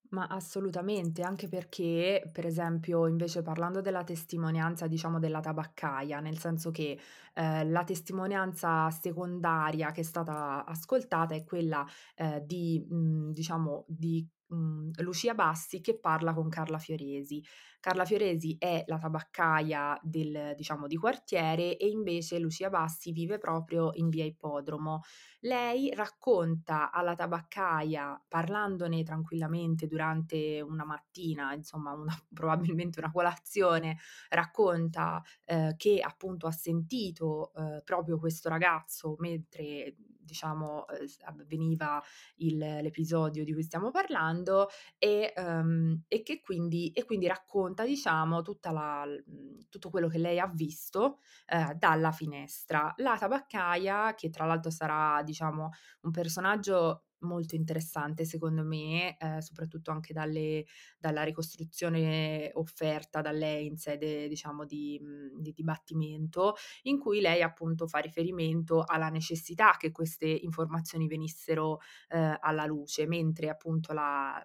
[0.08, 6.70] Ma assolutamente, anche perché, per esempio, invece parlando della testimonianza, diciamo, della tabaccaia, nel senso
[6.70, 6.96] che,
[7.34, 11.84] ehm, la testimonianza secondaria che è stata ascoltata è quella,
[12.14, 17.42] ehm, di mhmm, diciamo di, mhmm, Lucia Bassi che parla con Carla Fioresi.
[17.80, 23.90] Carla Fioresi è la tabaccaia del diciamo di quartiere e invece Lucia Bassi vive proprio
[23.94, 25.02] in via Ippodromo.
[25.40, 33.98] Lei racconta alla tabaccaia, parlandone tranquillamente durante una mattina, insomma una probabilmente una colazione,
[34.30, 39.94] racconta, ehm, che appunto ha sentito, uhm, proprio questo ragazzo mentre
[40.26, 42.02] diciamo, s avveniva
[42.36, 48.42] il l'episodio di cui stiamo parlando e, uhm, e che quindi e quindi racconta diciamo
[48.72, 52.92] la mhmm, tutto quello che lei ha visto, ehm, dalla finestra.
[52.98, 55.70] La tabaccaia, che tra l'altro sarà diciamo
[56.02, 60.64] un personaggio molto interessante secondo me, ehm, soprattutto anche dalle
[60.98, 65.00] dalla ricostruzione offerta da lei in sede diciamo di
[65.38, 72.38] di dibattimento, in cui lei appunto fa riferimento alla necessità che queste informazioni venissero, ehm,
[72.40, 74.44] alla luce, mentre appunto la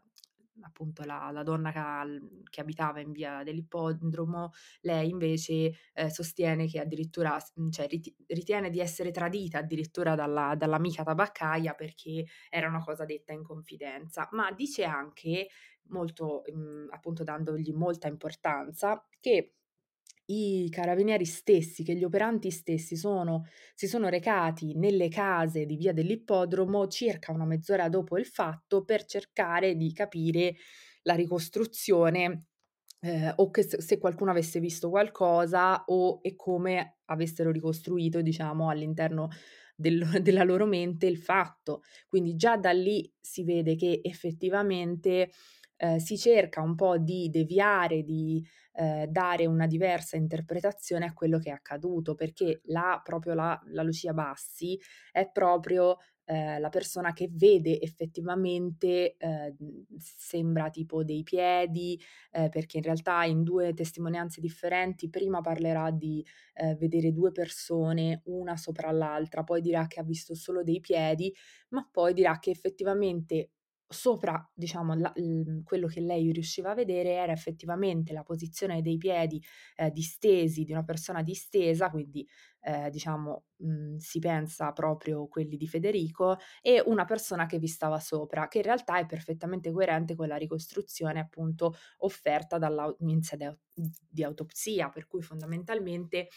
[0.63, 6.79] appunto la la donna l che abitava in via dell'Ippodromo, lei invece, ehm, sostiene che
[6.79, 7.37] addirittura
[7.71, 13.33] cioè riti ritiene di essere tradita addirittura dalla dall'amica tabaccaia perché era una cosa detta
[13.33, 14.27] in confidenza.
[14.31, 15.47] Ma dice anche,
[15.89, 19.53] molto mhmm, appunto dandogli molta importanza, che
[20.65, 25.93] i carabinieri stessi, che gli operanti stessi sono si sono recati nelle case di via
[25.93, 30.55] dell'Ippodromo circa una mezz'ora dopo il fatto per cercare di capire
[31.03, 32.47] la ricostruzione,
[33.01, 39.29] ehm, o che se qualcuno avesse visto qualcosa o e come avessero ricostruito, diciamo, all'interno
[39.75, 41.81] del della loro mente il fatto.
[42.07, 45.31] Quindi già da lì si vede che effettivamente,
[45.81, 51.39] ehm, si cerca un po' di deviare, di, ehm, dare una diversa interpretazione a quello
[51.39, 54.79] che è accaduto, perché la proprio la la Lucia Bassi
[55.11, 59.15] è proprio, ehm, la persona che vede effettivamente,
[59.97, 61.99] s sembra tipo dei piedi,
[62.31, 68.21] ehm, perché in realtà in 2 testimonianze differenti prima parlerà di, ehm, vedere 2 persone,
[68.25, 71.33] una sopra l'altra, poi dirà che ha visto solo dei piedi,
[71.69, 73.51] ma poi dirà che effettivamente
[73.91, 78.97] sopra, diciamo, la l quello che lei riusciva a vedere era effettivamente la posizione dei
[78.97, 79.41] piedi,
[79.75, 82.27] ehm, distesi, di una persona distesa, quindi,
[82.61, 87.99] ehm, diciamo, mhmm, si pensa proprio quelli di Federico, e una persona che vi stava
[87.99, 92.95] sopra, che in realtà è perfettamente coerente con la ricostruzione appunto offerta dalla au
[94.09, 96.27] di autopsia, per cui fondamentalmente,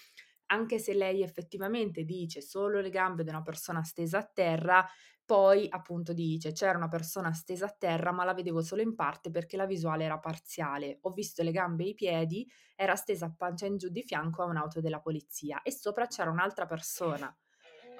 [0.46, 4.84] anche se lei effettivamente dice: "Solo le gambe di una persona stesa a terra",
[5.26, 9.30] Poi appunto dice c'era una persona stesa a terra ma la vedevo solo in parte
[9.30, 10.98] perché la visuale era parziale.
[11.02, 14.42] Ho visto le gambe e i piedi, era stesa a pancia in giù di fianco
[14.42, 17.34] a un'auto della polizia e sopra c'era un'altra persona.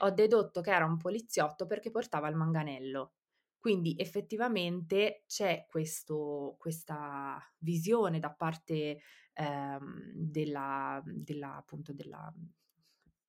[0.01, 3.15] Ho dedotto che era un poliziotto perché portava il manganello.
[3.59, 9.01] Quindi effettivamente c'è questo, questa visione da parte
[9.33, 12.31] ehm, della, della, appunto della,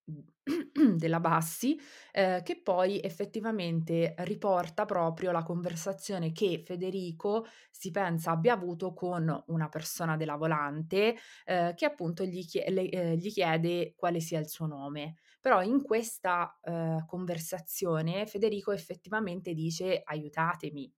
[0.95, 1.79] della Bassi,
[2.11, 9.43] eh, che poi effettivamente riporta proprio la conversazione che Federico si pensa abbia avuto con
[9.47, 11.15] una persona della volante
[11.45, 15.15] eh, che appunto gli, chie- le, eh, gli, chiede quale sia il suo nome.
[15.41, 20.91] Però in questa eh, conversazione Federico effettivamente dice aiutatemi,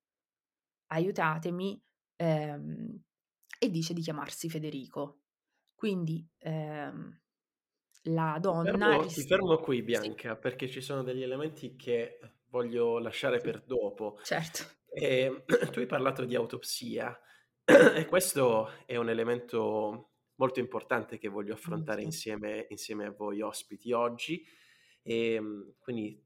[0.87, 1.81] aiutatemi
[2.17, 3.01] ehm,
[3.59, 5.19] e dice di chiamarsi Federico.
[5.75, 7.19] Quindi ehm,
[8.07, 8.71] la donna...
[8.71, 10.39] Ti fermo, ti fermo qui Bianca sì.
[10.39, 14.19] perché ci sono degli elementi che voglio lasciare per dopo.
[14.23, 14.63] Certo.
[14.89, 17.17] E, tu hai parlato di autopsia
[17.63, 23.91] e questo è un elemento molto importante che voglio affrontare insieme, insieme, a voi ospiti
[23.91, 24.43] oggi.
[25.01, 25.41] E,
[25.79, 26.23] quindi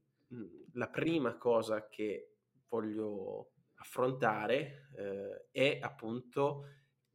[0.74, 2.36] la prima cosa che
[2.68, 6.66] voglio affrontare eh, è appunto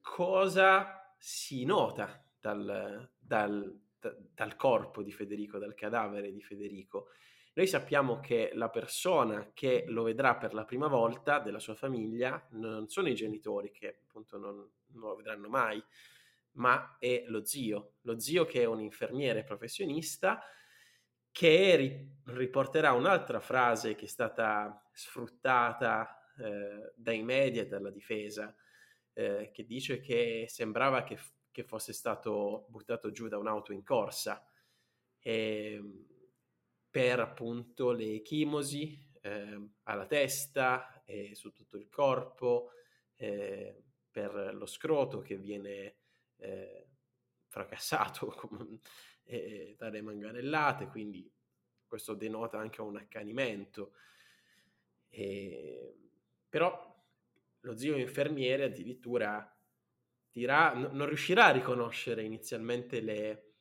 [0.01, 3.86] cosa si nota dal, dal
[4.33, 7.09] dal corpo di Federico, dal cadavere di Federico.
[7.53, 12.47] Noi sappiamo che la persona che lo vedrà per la prima volta della sua famiglia
[12.51, 15.83] non sono i genitori che appunto non, non lo vedranno mai,
[16.51, 20.41] ma è lo zio, lo zio che è un infermiere professionista
[21.31, 28.55] che ri- riporterà un'altra frase che è stata sfruttata eh, dai media e dalla difesa,
[29.13, 31.17] eh, che dice che sembrava che
[31.57, 34.47] che fosse stato buttato giù da un'auto in corsa
[35.17, 35.81] eh,
[36.87, 42.73] per appunto le echimosi eh, alla testa e su tutto il corpo,
[43.15, 45.95] eh, per lo scroto che viene
[46.37, 46.89] eh,
[47.47, 48.35] fracassato
[49.77, 51.27] dalle manganellate, quindi
[51.87, 53.93] questo denota anche un accanimento.
[56.47, 56.95] però
[57.61, 59.56] lo zio infermiere addirittura
[60.73, 63.53] n- non riuscirà a riconoscere inizialmente le,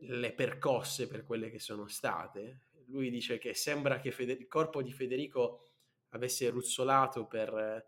[0.00, 2.68] le, percosse per quelle che sono state.
[2.86, 5.68] Lui dice che sembra che Feder- il corpo di Federico
[6.10, 7.86] avesse ruzzolato per,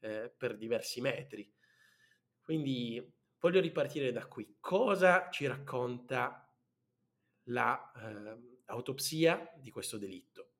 [0.00, 1.50] eh, per diversi metri.
[2.40, 4.56] Quindi voglio ripartire da qui.
[4.60, 6.46] Cosa ci racconta
[7.44, 10.53] l'autopsia la, eh, di questo delitto?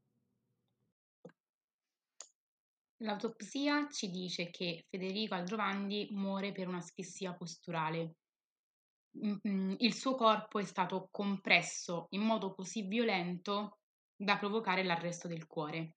[3.05, 8.15] L'autopsia ci dice che Federico Aldrovandi muore per un'asfissia posturale.
[9.25, 13.79] Mm, mm, il suo corpo è stato compresso in modo così violento
[14.17, 15.97] da provocare l'arresto del cuore.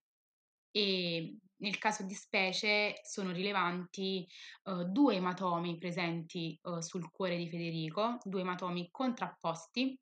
[0.70, 4.26] E nel caso di specie sono rilevanti
[4.64, 9.98] uh, due ematomi presenti uh, sul cuore di Federico, due ematomi contrapposti,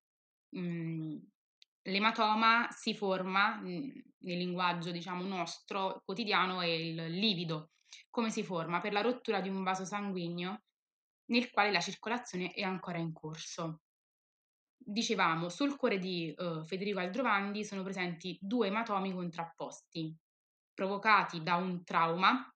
[0.57, 1.23] um,
[1.87, 3.93] L'ematoma si forma, mhmm,
[4.27, 7.71] nel linguaggio diciamo nostro quotidiano, è il livido.
[8.11, 8.81] Come si forma?
[8.81, 10.65] Per la rottura di un vaso sanguigno
[11.27, 13.83] nel quale la circolazione è ancora in corso.
[14.77, 20.15] Dicevamo, sul cuore di uh, Federico Aldrovandi sono presenti due ematomi contrapposti,
[20.73, 22.49] provocati da un trauma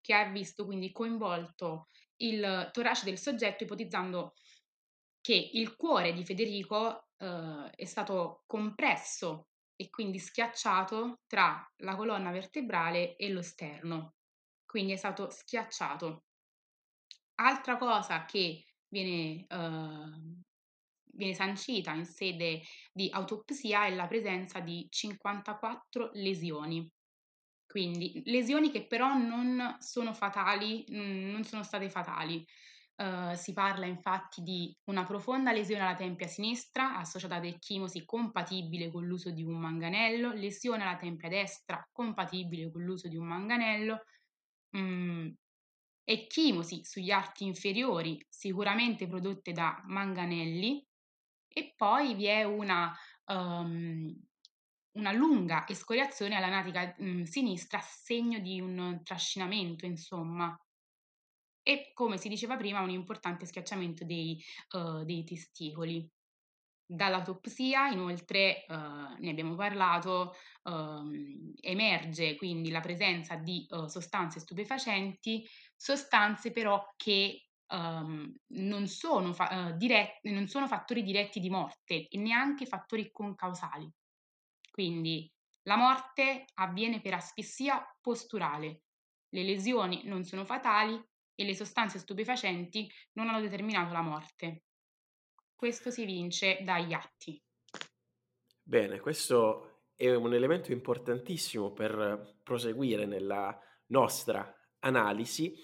[0.00, 4.34] che ha visto quindi coinvolto il torace del soggetto, ipotizzando
[5.20, 12.30] che il cuore di Federico eh, è stato compresso e quindi schiacciato tra la colonna
[12.30, 14.14] vertebrale e lo sterno,
[14.64, 16.24] quindi è stato schiacciato.
[17.36, 20.44] Altra cosa che viene, eh,
[21.12, 26.88] viene sancita in sede di autopsia è la presenza di 54 lesioni.
[27.66, 32.46] Quindi lesioni che però non sono fatali, non sono state fatali,
[32.96, 38.88] Uh, si parla infatti di una profonda lesione alla tempia sinistra associata ad ecchimosi compatibile
[38.92, 44.04] con l'uso di un manganello, lesione alla tempia destra compatibile con l'uso di un manganello,
[44.76, 45.28] mm,
[46.04, 50.86] ecchimosi sugli arti inferiori sicuramente prodotte da manganelli
[51.48, 52.94] e poi vi è una,
[53.26, 54.14] um,
[54.92, 60.56] una lunga escoriazione alla natica um, sinistra, segno di un trascinamento, insomma
[61.64, 64.40] e come si diceva prima un importante schiacciamento dei,
[64.72, 66.08] uh, dei testicoli.
[66.86, 70.34] Dall'autopsia inoltre, uh, ne abbiamo parlato,
[70.64, 71.10] uh,
[71.60, 79.72] emerge quindi la presenza di uh, sostanze stupefacenti, sostanze però che um, non, sono fa-
[79.76, 83.90] dirett- non sono fattori diretti di morte e neanche fattori concausali.
[84.70, 85.32] Quindi
[85.66, 88.82] La morte avviene per asfissia posturale.
[89.30, 91.02] Le lesioni non sono fatali
[91.34, 94.64] e le sostanze stupefacenti non hanno determinato la morte.
[95.54, 97.42] Questo si evince dagli atti.
[98.62, 105.54] Bene, questo è un elemento importantissimo per proseguire nella nostra analisi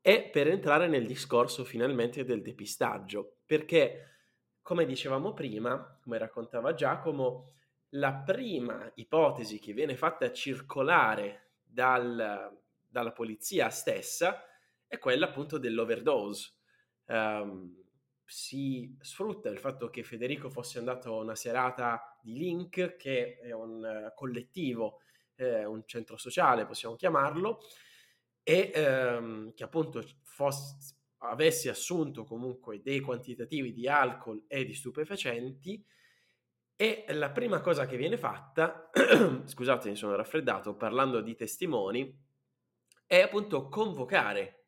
[0.00, 4.14] e per entrare nel discorso finalmente del depistaggio, perché
[4.60, 7.52] come dicevamo prima, come raccontava Giacomo,
[7.90, 14.42] la prima ipotesi che viene fatta circolare dal, dalla polizia stessa
[14.86, 16.52] è quella appunto dell'overdose.
[17.06, 17.82] Um,
[18.24, 23.52] si sfrutta il fatto che Federico fosse andato a una serata di Link, che è
[23.52, 25.00] un uh, collettivo,
[25.36, 27.60] eh, un centro sociale, possiamo chiamarlo,
[28.42, 35.84] e um, che appunto fosse, avesse assunto comunque dei quantitativi di alcol e di stupefacenti
[36.76, 38.90] e la prima cosa che viene fatta,
[39.44, 42.22] scusate mi sono raffreddato, parlando di testimoni,
[43.06, 44.63] è appunto convocare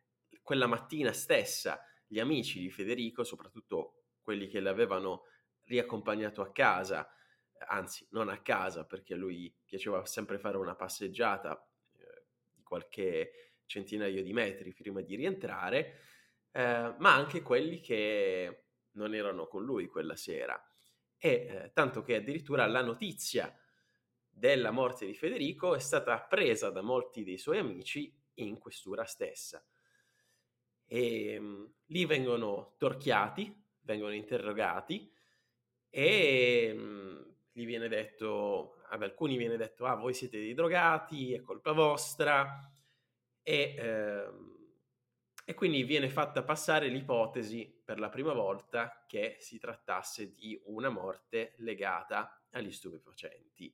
[0.47, 5.25] quella mattina stessa gli amici di Federico, soprattutto quelli che l'avevano
[5.65, 7.11] riaccompagnato a casa,
[7.67, 13.55] anzi non a casa perché a lui piaceva sempre fare una passeggiata eh, di qualche
[13.67, 15.99] centinaio di metri prima di rientrare,
[16.53, 20.65] eh, ma anche quelli che non erano con lui quella sera
[21.19, 23.53] e eh, tanto che addirittura la notizia
[24.29, 29.61] della morte di Federico è stata appresa da molti dei suoi amici in questura stessa.
[30.87, 35.13] E um, lì vengono torchiati, vengono interrogati
[35.91, 41.41] e um, gli viene detto, ad alcuni viene detto, ah voi siete dei drogati, è
[41.41, 42.71] colpa vostra
[43.43, 44.27] e...
[44.29, 44.55] Um,
[45.49, 50.89] e quindi viene fatta passare l'ipotesi per la prima volta che si trattasse di una
[50.89, 53.73] morte legata agli stupefacenti.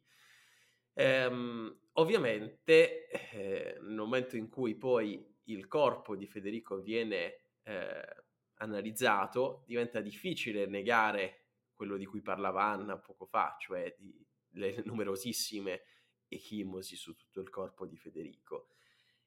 [0.92, 8.24] Ehm, ovviamente, eh, nel momento in cui poi il corpo di Federico viene eh,
[8.55, 11.38] analizzato, diventa difficile negare
[11.74, 15.82] quello di cui parlava Anna poco fa, cioè di, le numerosissime
[16.28, 18.68] echimosi su tutto il corpo di Federico.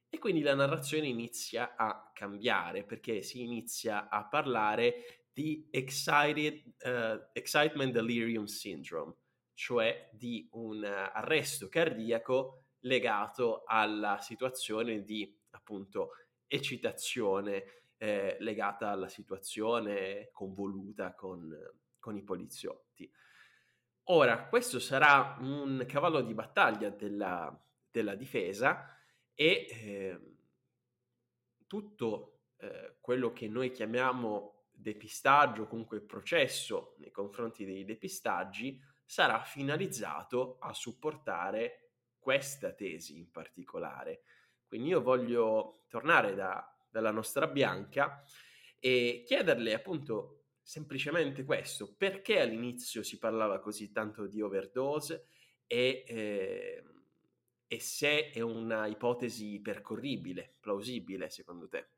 [0.09, 7.30] E quindi la narrazione inizia a cambiare perché si inizia a parlare di excited, uh,
[7.34, 9.13] excitement delirium syndrome,
[9.53, 16.11] cioè di un arresto cardiaco legato alla situazione di appunto
[16.45, 17.63] eccitazione
[17.97, 21.51] eh, legata alla situazione convoluta con,
[21.97, 23.11] con i poliziotti.
[24.09, 27.59] Ora, questo sarà un cavallo di battaglia della,
[27.89, 28.95] della difesa
[29.34, 30.20] e eh,
[31.66, 40.57] tutto eh, quello che noi chiamiamo depistaggio, comunque processo nei confronti dei depistaggi, sarà finalizzato
[40.59, 41.86] a supportare
[42.20, 44.24] questa tesi in particolare.
[44.68, 48.24] Quindi io voglio tornare da, dalla nostra Bianca
[48.80, 55.28] e chiederle appunto semplicemente questo, perché all'inizio si parlava così tanto di overdose
[55.68, 56.84] e eh,
[57.68, 61.89] e se è una ipotesi percorribile, plausibile secondo te.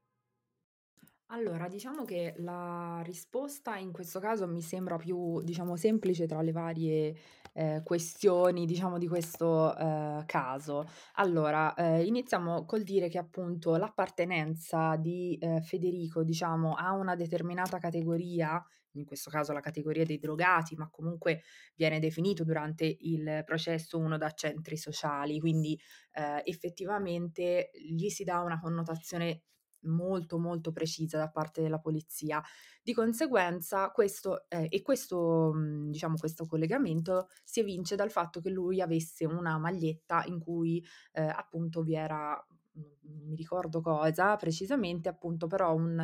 [1.30, 6.54] Allora, diciamo che la risposta in questo caso mi sembra più, diciamo, semplice tra le
[6.54, 7.18] varie
[7.58, 10.88] eh, questioni, diciamo, di questo eh, caso.
[11.16, 17.80] Allora, eh, iniziamo col dire che appunto l'appartenenza di eh, Federico, diciamo, a una determinata
[17.80, 21.44] categoria in questo caso la categoria dei drogati, ma comunque
[21.76, 25.80] viene definito durante il processo uno da centri sociali, quindi
[26.14, 29.44] eh, effettivamente gli si dà una connotazione
[29.82, 32.42] molto molto precisa da parte della polizia.
[32.82, 35.54] Di conseguenza questo eh, e questo
[35.90, 41.22] diciamo questo collegamento si evince dal fatto che lui avesse una maglietta in cui eh,
[41.22, 42.42] appunto vi era
[42.78, 46.00] non mi ricordo cosa precisamente, appunto, però un,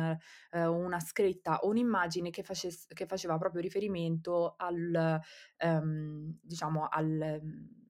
[0.50, 5.20] eh, una scritta o un'immagine che, face- che, faceva proprio riferimento al,
[5.56, 7.40] ehm, diciamo, al,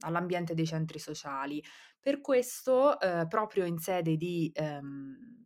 [0.01, 1.63] all'ambiente dei centri sociali.
[2.01, 4.51] Per questo, eh, proprio in sede di...
[4.55, 5.43] Ehm,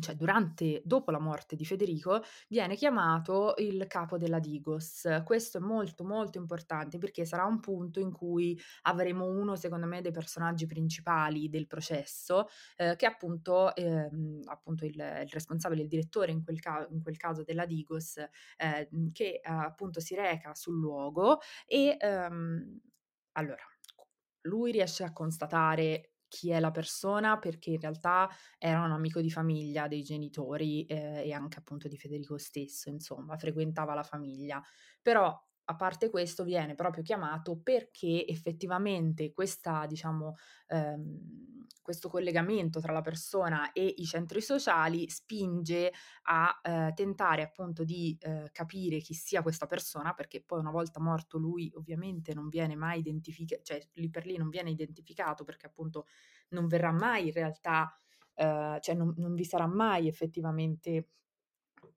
[0.00, 5.06] cioè durante, dopo la morte di Federico, viene chiamato il capo della Digos.
[5.24, 10.00] Questo è molto molto importante perché sarà un punto in cui avremo uno, secondo me,
[10.00, 14.08] dei personaggi principali del processo, eh, che è appunto, eh,
[14.46, 18.16] appunto il, il, responsabile, il direttore in quel, ca- in quel caso della Digos,
[18.56, 22.80] eh, che appunto si reca sul luogo e ehm,
[23.32, 23.64] allora
[24.42, 28.26] lui riesce a constatare chi è la persona perché in realtà
[28.56, 33.36] era un amico di famiglia dei genitori eh, e anche appunto di Federico stesso, insomma,
[33.36, 34.62] frequentava la famiglia.
[35.02, 40.34] Però a parte questo viene proprio chiamato perché effettivamente questa, diciamo,
[40.68, 41.50] ehm,
[41.82, 45.92] questo collegamento tra la persona e i centri sociali spinge
[46.22, 51.00] a eh, tentare appunto di eh, capire chi sia questa persona, perché poi una volta
[51.00, 55.66] morto lui ovviamente non viene mai identificato, cioè lì per lì non viene identificato perché
[55.66, 56.06] appunto
[56.50, 57.92] non verrà mai in realtà,
[58.34, 61.08] eh, cioè non, non vi sarà mai effettivamente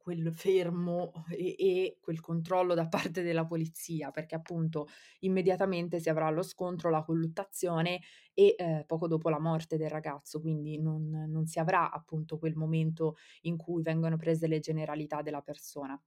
[0.06, 4.88] quel fermo e, e, quel controllo da parte della polizia, perché appunto
[5.22, 8.02] immediatamente si avrà lo scontro, la colluttazione
[8.36, 12.56] e eh, poco dopo la morte del ragazzo, quindi non, non si avrà appunto quel
[12.56, 16.00] momento in cui vengono prese le generalità della persona.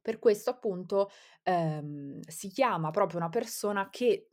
[0.00, 1.10] Per questo appunto
[1.42, 4.28] ehm, si chiama proprio una persona che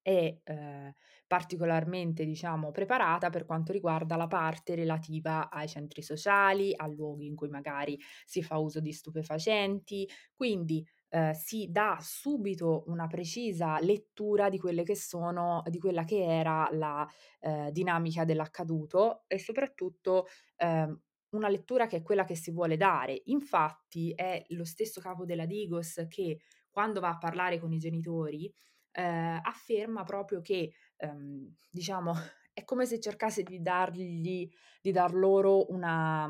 [0.00, 0.94] è eh,
[1.34, 7.34] particolarmente, diciamo, preparata per quanto riguarda la parte relativa ai centri sociali, a luoghi in
[7.34, 14.48] cui magari si fa uso di stupefacenti, quindi eh, si dà subito una precisa lettura
[14.48, 14.60] di
[14.94, 17.04] sono, di quella che era la
[17.40, 20.96] eh, dinamica dell'accaduto e soprattutto eh,
[21.30, 23.22] una lettura che è quella che si vuole dare.
[23.24, 26.38] Infatti è lo stesso capo della Digos che
[26.70, 28.48] quando va a parlare con i genitori
[28.94, 32.12] eh, afferma proprio che, ehm, diciamo,
[32.52, 34.48] è come se cercasse di dargli,
[34.80, 36.28] di dar loro una,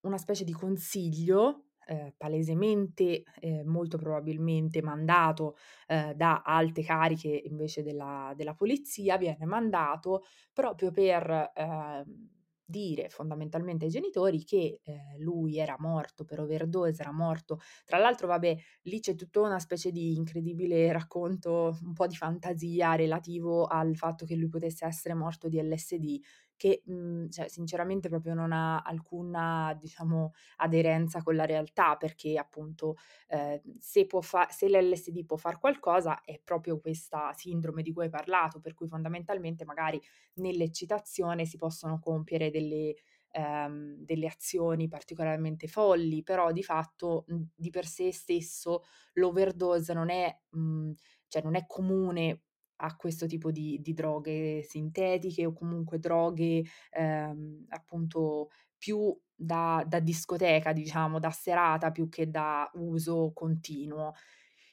[0.00, 5.56] una specie di consiglio eh, palesemente, eh, molto probabilmente mandato
[5.86, 12.30] eh, da alte cariche invece della, della, polizia, viene mandato proprio per ehm,
[12.72, 17.60] dire fondamentalmente ai genitori che eh, lui era morto per overdose, era morto.
[17.84, 22.94] Tra l'altro, vabbè, lì c'è tutta una specie di incredibile racconto, un po' di fantasia
[22.94, 26.18] relativo al fatto che lui potesse essere morto di LSD,
[26.62, 32.38] che mh, mhmm, cioè, sinceramente proprio non ha alcuna, diciamo, aderenza con la realtà, perché
[32.38, 32.96] appunto
[33.28, 38.10] eh, se, fa- se l'LSD può fare qualcosa è proprio questa sindrome di cui hai
[38.10, 40.00] parlato, per cui fondamentalmente magari
[40.34, 42.94] nell'eccitazione si possono compiere delle
[43.32, 48.82] ehm, delle azioni particolarmente folli, però di fatto mh, di per sé stesso
[49.14, 50.90] l'overdose non è, mh,
[51.28, 52.42] cioè non è comune
[52.76, 60.00] a questo tipo di, di droghe sintetiche o comunque droghe ehm, appunto più da, da
[60.00, 64.12] discoteca, diciamo, da serata più che da uso continuo.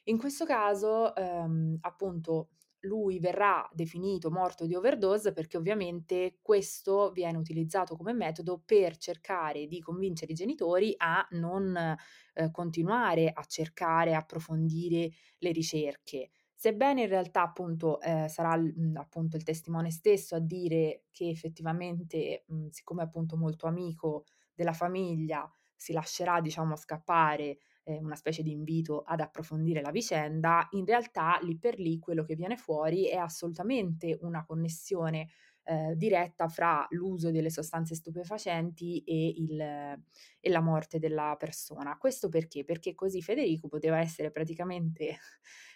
[0.06, 2.50] In questo caso, ehm, appunto,
[2.84, 9.68] lui verrà definito morto di overdose perché ovviamente questo viene utilizzato come metodo per cercare
[9.68, 16.30] di convincere i genitori a non eh, continuare a cercare, approfondire le ricerche.
[16.62, 22.44] Sebbene in realtà appunto eh, sarà mh, appunto il testimone stesso a dire che effettivamente,
[22.48, 28.44] mh, siccome è appunto molto amico della famiglia, si lascerà diciamo scappare eh, una specie
[28.44, 33.06] di invito ad approfondire la vicenda, in realtà lì per lì quello che viene fuori
[33.08, 35.30] è assolutamente una connessione
[35.64, 41.98] eh, diretta fra l'uso delle sostanze stupefacenti e, il, e, la morte della persona.
[41.98, 42.66] Questo perché?
[42.66, 45.18] Perché così Federico poteva essere praticamente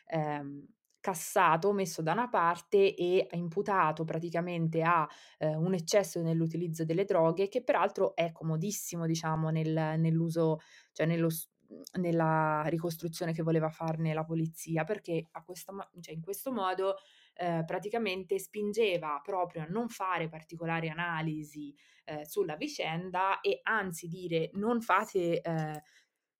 [0.06, 0.66] ehm,
[1.04, 5.06] cassato, messo da una parte e imputato praticamente a
[5.38, 10.60] eh, un eccesso nell'utilizzo delle droghe, che peraltro è comodissimo, diciamo, nel, nell'uso,
[10.94, 11.28] cioè nello,
[12.00, 16.96] nella ricostruzione che voleva farne la polizia, perché questa, cioè in questo modo
[17.34, 21.76] eh, praticamente spingeva proprio a non fare particolari analisi
[22.06, 25.82] eh, sulla vicenda e anzi dire non fate eh,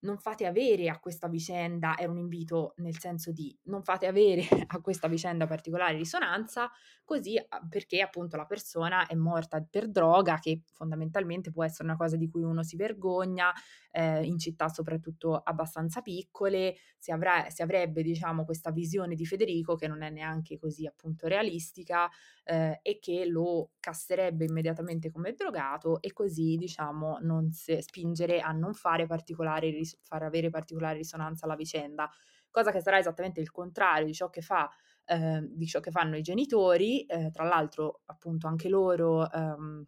[0.04, 4.44] non fate avere a questa vicenda, era un invito nel senso di non fate avere
[4.68, 6.70] a questa vicenda particolare risonanza,
[7.04, 7.40] così
[7.70, 12.30] perché appunto la persona è morta per droga, che fondamentalmente può essere una cosa di
[12.30, 13.52] cui uno si vergogna,
[13.92, 19.76] eh, in città soprattutto abbastanza piccole, si, avrà, si avrebbe diciamo questa visione di Federico
[19.76, 22.10] che non è neanche così appunto realistica
[22.44, 28.52] eh, e che lo casserebbe immediatamente come drogato e così diciamo non si, spingere a
[28.52, 32.10] non fare particolari, far avere particolare risonanza alla vicenda,
[32.50, 34.70] cosa che sarà esattamente il contrario di ciò che fa
[35.06, 39.84] eh, di ciò che fanno i genitori, eh, tra l'altro appunto anche loro ehm,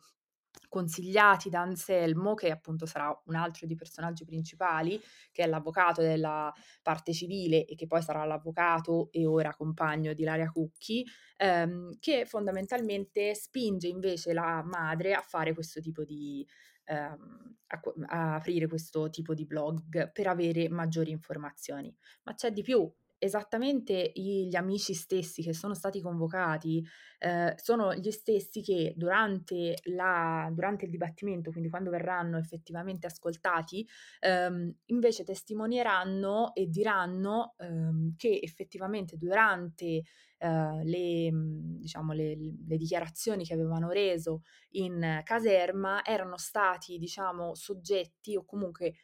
[0.67, 5.01] consigliati da Anselmo, che appunto sarà un altro dei personaggi principali,
[5.31, 6.51] che è l'avvocato della
[6.81, 11.05] parte civile e che poi sarà l'avvocato e ora compagno di Laria Cucchi,
[11.37, 16.45] ehm, che fondamentalmente spinge invece la madre a fare questo tipo di...
[16.85, 21.93] Ehm, a, a aprire questo tipo di blog per avere maggiori informazioni.
[22.23, 22.91] Ma c'è di più,
[23.25, 26.85] esattamente gli amici stessi che sono stati convocati
[27.19, 33.87] eh, sono gli stessi che durante, la, durante, il dibattimento, quindi quando verranno effettivamente ascoltati,
[34.19, 40.03] ehm, invece testimonieranno e diranno ehm, che effettivamente durante
[40.37, 41.31] eh, le,
[41.79, 48.95] diciamo, le, le, dichiarazioni che avevano reso in caserma erano stati diciamo, soggetti o comunque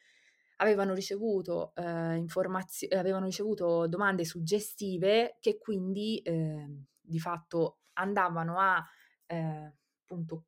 [0.62, 6.68] avevano ricevuto, eh, informazi- avevano ricevuto domande suggestive che quindi eh,
[6.99, 8.84] di fatto andavano a
[9.26, 10.45] eh, appunto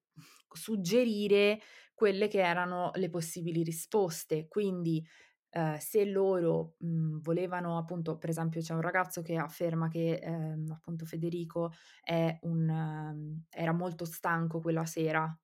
[0.53, 1.59] suggerire
[1.93, 4.47] quelle che erano le possibili risposte.
[4.47, 5.03] Quindi
[5.49, 10.55] eh, se loro mh, volevano appunto, per esempio c'è un ragazzo che afferma che eh,
[10.71, 11.71] appunto Federico
[12.41, 15.35] un, um, era molto stanco quella sera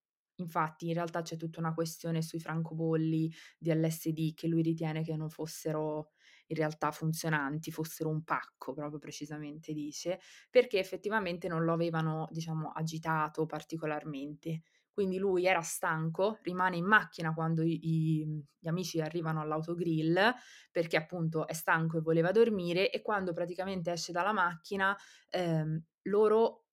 [0.41, 5.15] Infatti in realtà c'è tutta una questione sui francobolli di LSD che lui ritiene che
[5.15, 6.11] non fossero
[6.47, 10.19] in realtà funzionanti, fossero un pacco, proprio precisamente dice,
[10.49, 14.61] perché effettivamente non lo avevano, diciamo, agitato particolarmente.
[14.91, 18.25] Quindi lui era stanco, rimane in macchina quando i,
[18.57, 20.33] gli amici arrivano all'autogrill
[20.71, 24.95] perché appunto è stanco e voleva dormire e quando praticamente esce dalla macchina
[25.29, 26.65] ehm, loro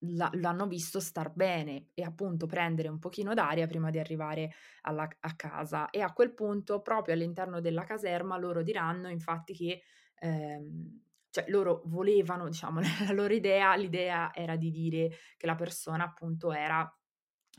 [0.00, 5.08] la, l'hanno visto star bene e appunto prendere un pochino d'aria prima di arrivare alla,
[5.20, 5.90] a casa.
[5.90, 9.82] E a quel punto proprio all'interno della caserma loro diranno infatti che
[10.16, 16.04] ehm, cioè loro volevano diciamo la loro idea l'idea era di dire che la persona
[16.04, 16.92] appunto era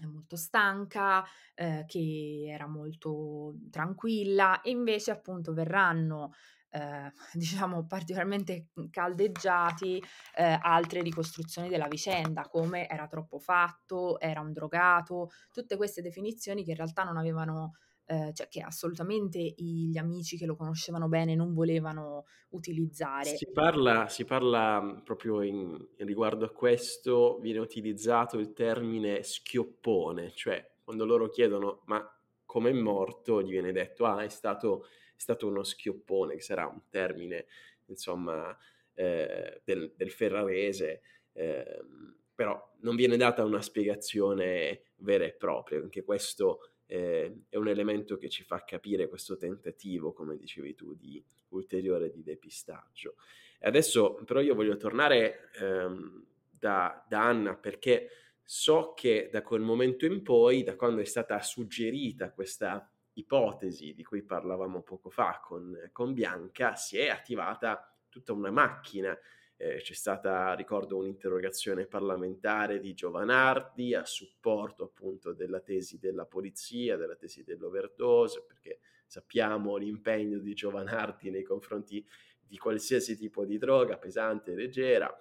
[0.08, 1.24] molto stanca,
[1.54, 6.34] eh, che era molto tranquilla e invece appunto verranno
[6.72, 10.02] eh, diciamo particolarmente caldeggiati
[10.36, 16.64] eh, altre ricostruzioni della vicenda, come era troppo fatto, era un drogato, tutte queste definizioni
[16.64, 17.74] che in realtà non avevano
[18.12, 23.38] eh, cioè che assolutamente gli amici che lo conoscevano bene non volevano utilizzare.
[23.38, 30.70] Si parla, si parla proprio in, riguardo a questo, viene utilizzato il termine schioppone, cioè
[30.84, 32.06] quando loro chiedono ma
[32.46, 34.88] come è morto, gli viene detto ah è stato
[35.22, 37.46] stato uno schioppone, che sarà un termine,
[37.86, 38.58] insomma,
[38.96, 41.02] eh, del, del, ferrarese,
[41.34, 41.86] eh,
[42.34, 48.18] però non viene data una spiegazione vera e propria, anche questo eh, è un elemento
[48.18, 53.16] che ci fa capire questo tentativo, come dicevi tu, di ulteriore di depistaggio.
[53.60, 58.10] Adesso però io voglio tornare ehm, da, da Anna perché
[58.44, 64.04] so che da quel momento in poi, da quando è stata suggerita questa ipotesi di
[64.04, 69.18] cui parlavamo poco fa con, con Bianca, si è attivata tutta una macchina.
[69.58, 76.98] Eh, c'è stata, ricordo, un'interrogazione parlamentare di Giovanardi a supporto appunto della tesi della polizia,
[76.98, 82.04] della tesi dell'overdose, perché sappiamo l'impegno di Giovanardi nei confronti
[82.40, 85.16] di qualsiasi tipo di droga, pesante leggera.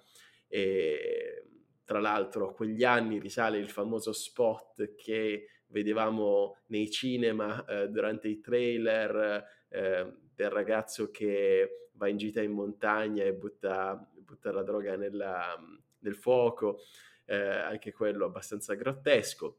[0.49, 1.45] E,
[1.84, 8.29] tra l'altro a quegli anni risale il famoso spot che vedevamo nei cinema eh, durante
[8.29, 14.62] i trailer eh, del ragazzo che va in gita in montagna e butta, butta la
[14.62, 15.57] droga nella,
[15.99, 16.81] nel fuoco,
[17.27, 19.59] eh, anche quello abbastanza grottesco.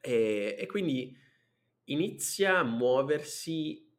[0.00, 1.16] E, e quindi
[1.84, 3.90] inizia a muoversi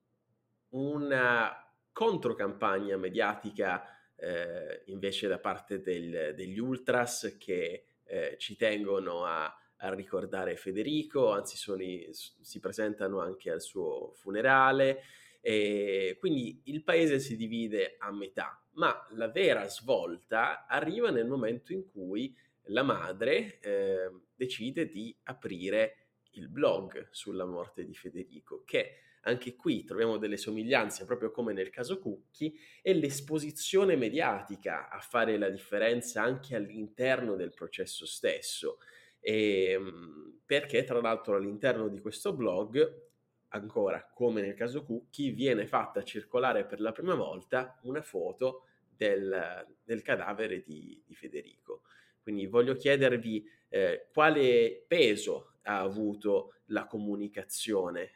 [0.70, 1.58] una
[1.92, 3.86] controcampagna mediatica
[4.16, 9.54] eh, invece da parte del, degli ultras che eh, ci tengono a
[9.84, 15.02] a ricordare Federico, anzi sono, si presentano anche al suo funerale.
[15.42, 21.74] E quindi il paese si divide a metà, ma la vera svolta arriva nel momento
[21.74, 22.34] in cui
[22.68, 25.98] la madre eh, decide di aprire
[26.32, 31.70] il blog sulla morte di Federico, che anche qui troviamo delle somiglianze proprio come nel
[31.70, 38.78] caso Cucchi e l'esposizione mediatica a fare la differenza anche all'interno del processo stesso.
[39.26, 43.02] E, ehm, perché tra l'altro all'interno di questo blog,
[43.50, 48.66] ancora come nel caso Cucchi, viene fatta circolare per la prima volta una foto
[48.96, 51.84] del, del cadavere di, di, Federico.
[52.22, 58.12] Quindi voglio chiedervi eh, quale peso ha avuto la comunicazione eh,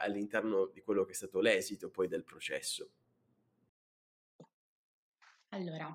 [0.00, 2.90] all'interno di quello che è stato l'esito poi del processo.
[5.50, 5.88] Allora,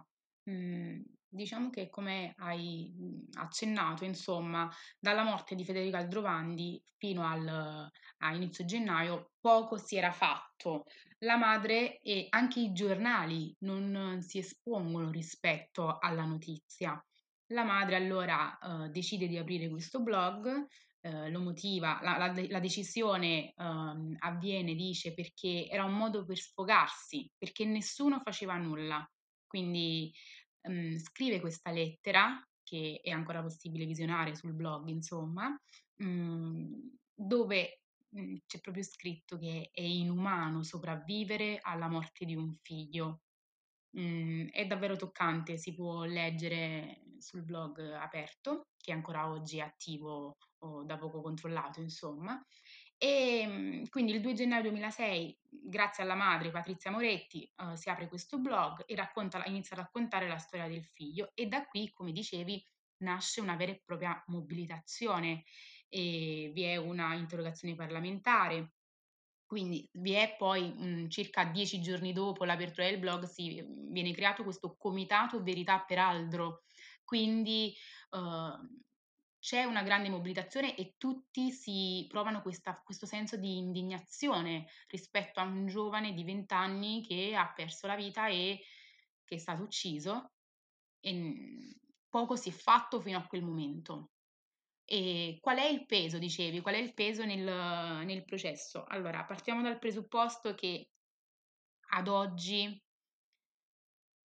[0.43, 1.01] mh, mm,
[1.33, 2.93] Diciamo che come hai
[3.37, 4.69] accennato, insomma,
[4.99, 10.83] dalla morte di Federico Aldrovandi fino al, a inizio gennaio poco si era fatto.
[11.19, 17.03] La madre e anche i giornali non si espongono rispetto alla notizia.
[17.47, 20.67] La madre allora eh, decide di aprire questo blog
[21.01, 26.37] eh, lo motiva, la, la, la decisione um, avviene, dice, perché era un modo per
[26.37, 29.03] sfogarsi, perché nessuno faceva nulla.
[29.45, 30.11] Quindi
[30.63, 35.55] um, scrive questa lettera, che è ancora possibile visionare sul blog, insomma,
[35.97, 37.79] um, dove
[38.45, 43.21] c'è proprio scritto che è inumano sopravvivere alla morte di un figlio.
[43.99, 50.37] Mm, è davvero toccante, si può leggere sul blog aperto, che ancora oggi è attivo
[50.59, 52.43] o da poco controllato, insomma.
[53.03, 58.07] E mm, quindi il 2 gennaio 2006, grazie alla madre Patrizia Moretti, uh, si apre
[58.07, 62.13] questo blog e racconta, inizia a raccontare la storia del figlio e da qui, come
[62.13, 62.65] dicevi,
[62.99, 65.43] nasce una vera e propria mobilitazione
[65.89, 68.75] e vi è una interrogazione parlamentare.
[69.45, 74.43] Quindi vi è poi mh, circa dieci giorni dopo l'apertura del blog si, viene creato
[74.43, 76.63] questo comitato Verità per Aldro.
[77.03, 77.75] Quindi
[78.11, 78.81] uh,
[79.43, 85.43] c'è una grande mobilitazione e tutti si provano questa, questo senso di indignazione rispetto a
[85.43, 88.61] un giovane di 20 anni che ha perso la vita e
[89.25, 90.31] che è stato ucciso.
[91.01, 91.75] E
[92.07, 94.11] poco si è fatto fino a quel momento.
[94.85, 97.43] E qual è il peso, dicevi, qual è il peso nel,
[98.05, 98.85] nel processo?
[98.85, 100.87] Allora, partiamo dal presupposto che
[101.89, 102.81] ad oggi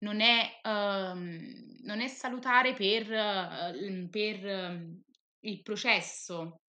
[0.00, 5.02] non è, um, non è salutare per, uh, per um,
[5.40, 6.60] il processo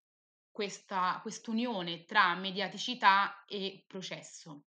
[0.51, 4.65] questa quest'unione tra mediaticità e processo.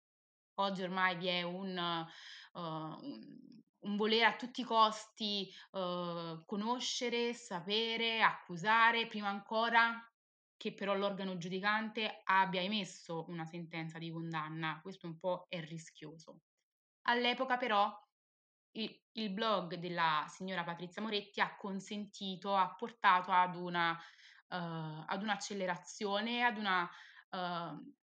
[0.60, 2.08] Oggi ormai vi è un,
[2.54, 10.02] uh, un un volere a tutti i costi uh, conoscere, sapere, accusare, prima ancora
[10.58, 14.80] che però l'organo giudicante abbia emesso una sentenza di condanna.
[14.82, 16.42] Questo un po' è rischioso.
[17.04, 17.96] All'epoca però
[18.78, 25.22] il, il blog della signora Patrizia Moretti ha consentito, ha portato ad una uh, ad
[25.22, 27.96] un'accelerazione, ad una uh,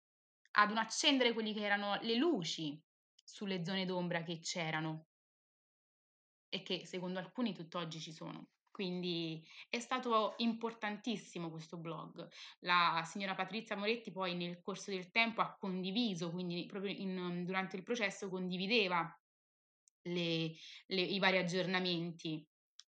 [0.57, 2.81] ad un accendere quelli che erano le luci
[3.25, 5.07] sulle zone d'ombra che c'erano
[6.49, 8.51] e che secondo alcuni tutt'oggi ci sono.
[8.71, 12.29] Quindi è stato importantissimo questo blog.
[12.61, 17.77] La signora Patrizia Moretti poi nel corso del tempo ha condiviso, quindi proprio in, durante
[17.77, 19.17] il processo condivideva
[20.05, 20.53] le,
[20.87, 22.47] le, i vari aggiornamenti.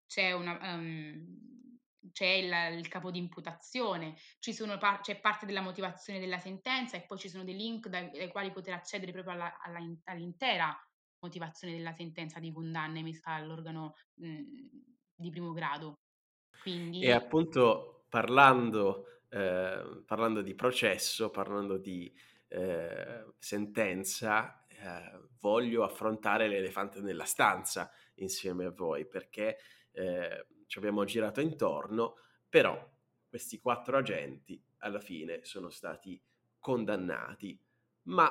[0.07, 1.79] C'è, una, um,
[2.13, 4.17] c'è il, il, capo di imputazione,
[4.79, 8.29] par- c'è parte della motivazione della sentenza e poi ci sono dei link dai, dai
[8.29, 10.77] quali poter accedere proprio alla, alla, all'intera
[11.21, 14.69] motivazione della sentenza di condanna emessa all'organo mh, mhmm,
[15.17, 16.01] di primo grado.
[16.61, 17.03] Quindi...
[17.03, 22.13] E appunto parlando, eh, parlando di processo, parlando di
[22.49, 29.59] eh, sentenza, eh, voglio affrontare l'elefante nella stanza insieme a voi perché
[29.93, 32.19] eh, ci abbiamo girato intorno,
[32.49, 32.93] però
[33.27, 36.21] questi quattro agenti alla fine sono stati
[36.59, 37.59] condannati,
[38.03, 38.31] ma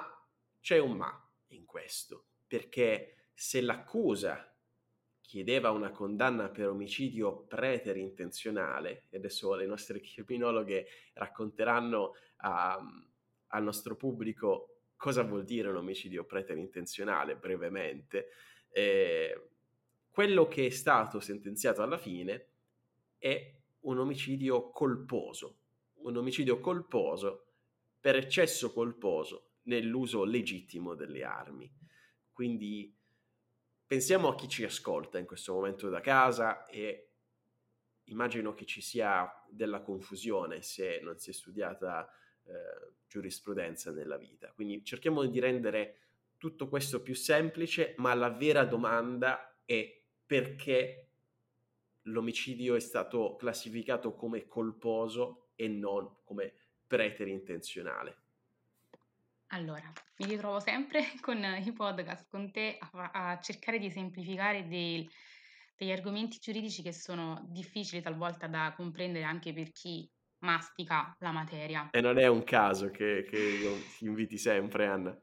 [0.61, 4.55] c'è un ma in questo perché se l'accusa
[5.21, 12.79] chiedeva una condanna per omicidio preterintenzionale, e adesso le nostre criminologhe racconteranno a,
[13.47, 14.72] al nostro pubblico
[15.03, 18.29] cosa vuol dire un omicidio preterintenzionale brevemente,
[18.69, 19.49] eh,
[20.09, 22.51] quello che è stato sentenziato alla fine
[23.17, 25.57] è un omicidio colposo,
[26.03, 27.47] un omicidio colposo
[27.99, 31.69] per eccesso colposo nell'uso legittimo delle armi.
[32.31, 32.97] Quindi
[33.85, 37.09] pensiamo a chi ci ascolta in questo momento da casa e
[38.05, 42.09] immagino che ci sia della confusione se non si è studiata
[42.45, 44.51] eh, giurisprudenza nella vita.
[44.53, 45.97] Quindi cerchiamo di rendere
[46.37, 51.07] tutto questo più semplice, ma la vera domanda è perché
[52.03, 56.53] l'omicidio è stato classificato come colposo e non come
[56.87, 58.17] preterintenzionale.
[59.47, 65.07] Allora, mi ritrovo sempre con i podcast con te a, a cercare di semplificare dei,
[65.77, 70.09] degli argomenti giuridici che sono difficili talvolta da comprendere anche per chi
[70.43, 71.89] mastica la materia.
[71.91, 75.17] E non è un caso che, che io ti inviti sempre, Anna.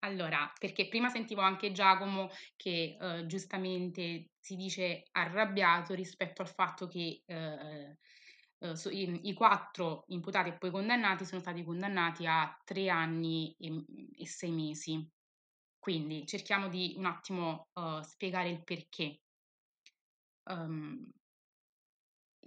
[0.00, 6.86] Allora, perché prima sentivo anche Giacomo che eh, giustamente si dice arrabbiato rispetto al fatto
[6.86, 7.96] che eh,
[8.60, 13.54] eh, so, i, i, quattro imputati e poi condannati sono stati condannati a tre anni
[13.58, 13.84] e,
[14.16, 15.10] e sei mesi.
[15.78, 19.20] Quindi cerchiamo di un attimo uh, spiegare il perché.
[20.44, 21.08] Um,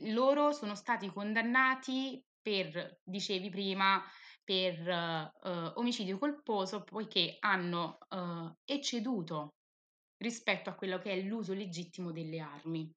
[0.09, 4.03] loro sono stati condannati per, dicevi prima,
[4.43, 9.53] per uh, omicidio colposo poiché hanno uh, ecceduto
[10.17, 12.91] rispetto a quello che è l'uso legittimo delle armi.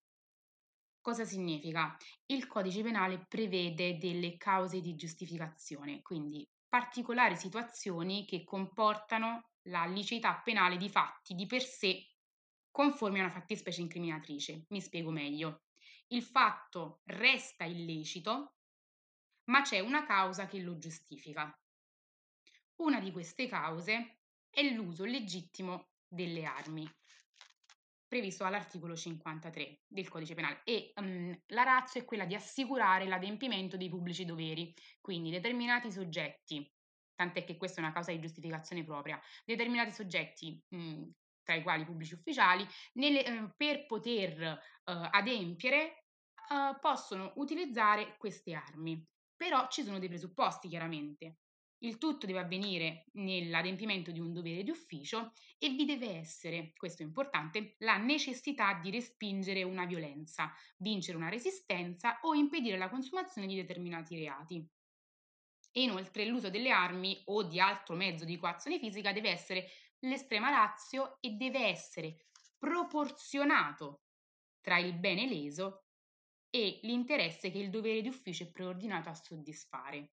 [1.01, 1.97] Cosa significa?
[2.27, 10.41] Il codice penale prevede delle cause di giustificazione, quindi particolari situazioni che comportano la liceità
[10.43, 12.07] penale di fatti di per sé
[12.71, 14.65] conformi a una fattispecie incriminatrice.
[14.69, 15.61] Mi spiego meglio.
[16.09, 18.57] Il fatto resta illecito,
[19.45, 21.57] ma c'è una causa che lo giustifica.
[22.77, 26.89] Una di queste cause è l'uso legittimo delle armi,
[28.07, 33.77] previsto all'articolo 53 del codice penale e um, la razza è quella di assicurare l'adempimento
[33.77, 36.73] dei pubblici doveri, quindi determinati soggetti,
[37.15, 41.09] tant'è che questa è una causa di giustificazione propria, determinati soggetti mh,
[41.45, 45.79] tra i quali pubblici ufficiali, nelle, eh, per poter eh, adempiere
[46.51, 49.07] eh, possono utilizzare queste armi.
[49.37, 51.39] Però ci sono dei presupposti chiaramente.
[51.85, 57.03] Il tutto deve avvenire nell'adempimento di un dovere di ufficio e vi deve essere, questo
[57.03, 63.47] è importante, la necessità di respingere una violenza, vincere una resistenza o impedire la consumazione
[63.47, 64.67] di determinati reati.
[65.73, 69.69] E inoltre l'uso delle armi o di altro mezzo di coazione fisica deve essere
[70.09, 72.27] l'estrema razio e deve essere
[72.59, 74.03] proporzionato
[74.61, 75.85] tra il bene leso
[76.51, 80.13] e l'interesse che il dovere di ufficio è preordinato a soddisfare.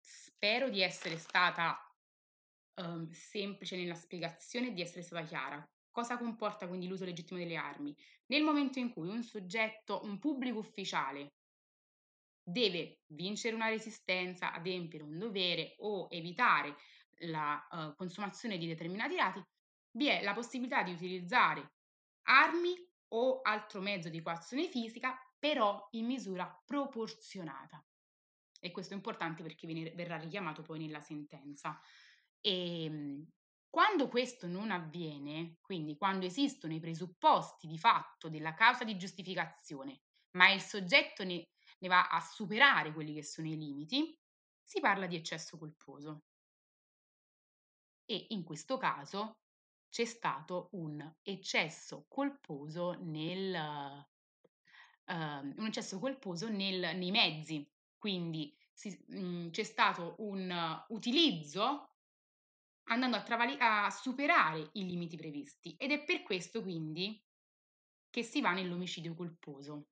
[0.00, 1.78] Spero di essere stata
[2.80, 5.64] um, semplice nella spiegazione e di essere stata chiara.
[5.90, 7.94] Cosa comporta quindi l'uso legittimo delle armi?
[8.26, 11.34] Nel momento in cui un soggetto, un pubblico ufficiale,
[12.42, 16.76] deve vincere una resistenza, adempiere un dovere o evitare
[17.26, 19.42] la uh, consumazione di determinati reati,
[19.92, 21.74] vi è la possibilità di utilizzare
[22.28, 22.74] armi
[23.14, 27.84] o altro mezzo di coazione fisica, però in misura proporzionata.
[28.60, 31.78] E questo è importante perché viene, verrà richiamato poi nella sentenza.
[32.40, 33.28] E ehm,
[33.68, 40.02] quando questo non avviene, quindi quando esistono i presupposti di fatto della causa di giustificazione,
[40.36, 41.48] ma il soggetto ne,
[41.78, 44.16] ne va a superare quelli che sono i limiti,
[44.62, 46.24] si parla di eccesso colposo
[48.04, 49.38] e in questo caso
[49.88, 53.54] c'è stato un eccesso colposo nel,
[55.06, 60.94] uh, un eccesso colposo nel, nei mezzi, quindi si, mh, mm, c'è stato un uh,
[60.94, 61.90] utilizzo
[62.84, 67.22] andando a, travali- a superare i limiti previsti ed è per questo quindi
[68.10, 69.88] che si va nell'omicidio colposo.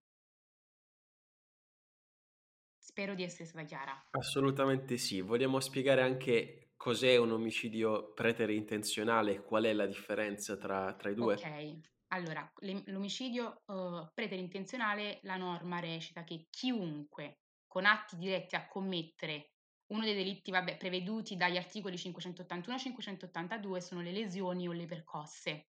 [2.76, 4.08] Spero di essere stata chiara.
[4.10, 5.20] Assolutamente sì.
[5.20, 11.14] Vogliamo spiegare anche cos'è un omicidio preterintenzionale e qual è la differenza tra, tra i
[11.14, 11.34] due?
[11.34, 11.78] Ok,
[12.14, 12.50] allora,
[12.86, 19.50] l'omicidio uh, preterintenzionale, la norma recita che chiunque con atti diretti a commettere
[19.88, 24.86] uno dei delitti vabbè, preveduti dagli articoli 581 e 582 sono le lesioni o le
[24.86, 25.66] percosse.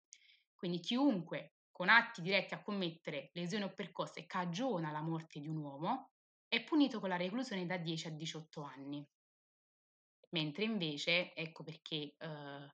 [0.55, 5.57] Quindi chiunque con atti diretti a commettere lesioni o percosse cagiona la morte di un
[5.57, 6.11] uomo
[6.47, 9.09] è punito con la reclusione da 10 a 18 anni.
[10.31, 12.69] Mentre invece, ecco perché uh,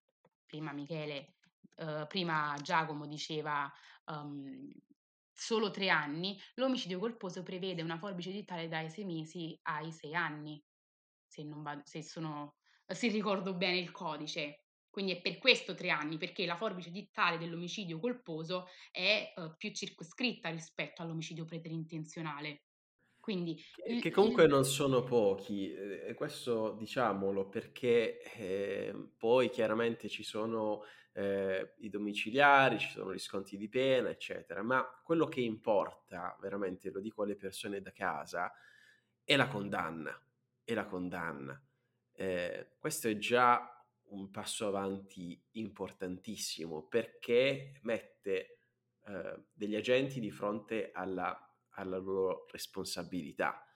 [0.45, 1.37] prima Michele,
[1.77, 3.73] uh, prima Giacomo diceva
[4.07, 4.73] um,
[5.33, 10.63] solo tre anni, l'omicidio colposo prevede una forbice edittale dai sei mesi ai sei anni,
[11.27, 14.61] se, non va, se, sono, se ricordo bene il codice.
[14.91, 19.73] Quindi è per questo tre anni, perché la forbice edittale dell'omicidio colposo è uh, più
[19.73, 22.63] circoscritta rispetto all'omicidio preterintenzionale.
[23.25, 24.51] Quindi, che, che comunque il...
[24.51, 30.83] non sono pochi, e questo diciamolo perché eh, poi chiaramente ci sono
[31.15, 36.91] eh, i domiciliari, ci sono gli sconti di pena, eccetera, ma quello che importa, veramente
[36.91, 38.53] lo dico alle persone da casa,
[39.25, 40.23] è la condanna,
[40.63, 41.59] è la condanna.
[42.13, 48.59] Eh, questo è già un passo avanti importantissimo perché mette
[49.07, 51.44] eh, degli agenti di fronte alla
[51.75, 53.67] alla loro responsabilità.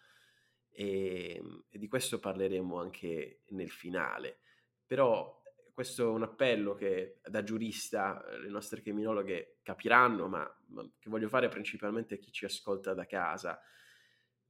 [0.70, 4.40] E, ehm, e, di questo parleremo anche nel finale.
[4.86, 5.42] Però
[5.72, 11.28] questo è un appello che da giurista le nostre criminologhe capiranno, ma, ma che voglio
[11.28, 13.60] fare principalmente a chi ci ascolta da casa.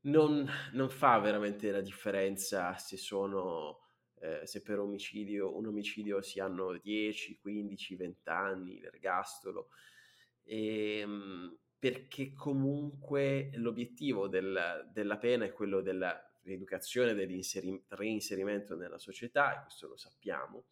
[0.00, 3.82] Non, non fa veramente la differenza se sono...
[4.20, 9.68] Eh, se per omicidio, un omicidio si hanno 10, 15, 20 anni, l'ergastolo.
[10.42, 17.42] E, ehm, perché comunque l'obiettivo del, della pena è quello della rieducazione, del
[17.88, 20.64] reinserimento nella società, e questo lo sappiamo,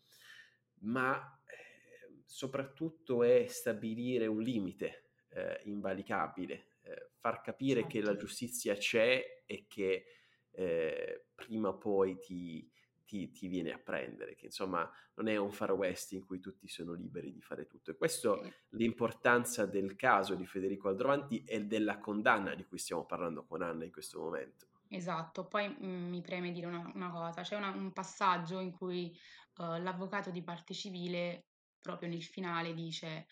[0.80, 7.88] ma eh, soprattutto è stabilire un limite eh, invalicabile, eh, far capire certo.
[7.88, 8.26] che la certo.
[8.26, 10.07] giustizia c'è e che
[10.50, 12.68] eh, prima o poi ti,
[13.07, 16.68] ti, ti, viene a prendere, che insomma non è un far west in cui tutti
[16.68, 17.90] sono liberi di fare tutto.
[17.90, 18.52] E questo sì.
[18.70, 23.84] l'importanza del caso di Federico Aldrovanti e della condanna di cui stiamo parlando con Anna
[23.84, 24.66] in questo momento.
[24.88, 28.72] Esatto, poi mh, mm, mi preme dire una, una cosa, c'è una, un passaggio in
[28.72, 29.16] cui
[29.59, 31.46] uh, l'avvocato di parte civile
[31.80, 33.26] proprio nel finale dice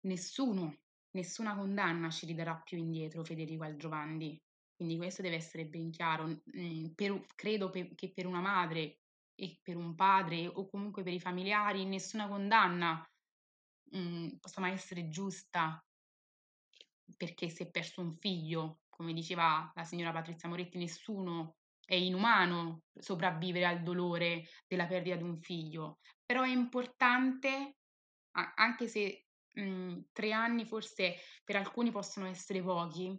[0.00, 0.76] nessuno,
[1.12, 4.40] nessuna condanna ci ridarà più indietro Federico Aldrovandi,
[4.84, 6.26] quindi questo deve essere ben chiaro.
[6.56, 8.98] Mm, per, credo per, che per una madre
[9.34, 13.02] e per un padre o comunque per i familiari nessuna condanna
[13.92, 15.82] mh, mm, possa mai essere giusta
[17.16, 21.56] perché si è perso un figlio, come diceva la signora Patrizia Moretti, nessuno
[21.86, 27.76] è inumano sopravvivere al dolore della perdita di un figlio, però è importante,
[28.32, 33.18] anche se mh, mm, tre anni forse per alcuni possono essere pochi,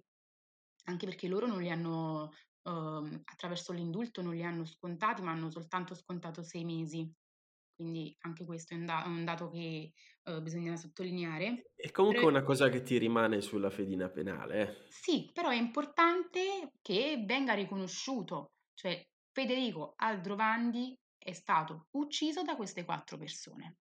[0.85, 2.31] anche perché loro non li hanno,
[2.63, 7.11] uh, attraverso l'indulto non li hanno scontati, ma hanno soltanto scontato sei mesi.
[7.75, 9.91] Quindi anche questo è un, da- un dato che
[10.23, 11.71] uh, bisogna sottolineare.
[11.75, 12.31] È comunque però...
[12.31, 14.61] una cosa che ti rimane sulla fedina penale.
[14.61, 14.87] Eh?
[14.89, 22.85] Sì, però è importante che venga riconosciuto, cioè Federico Aldrovandi è stato ucciso da queste
[22.85, 23.77] quattro persone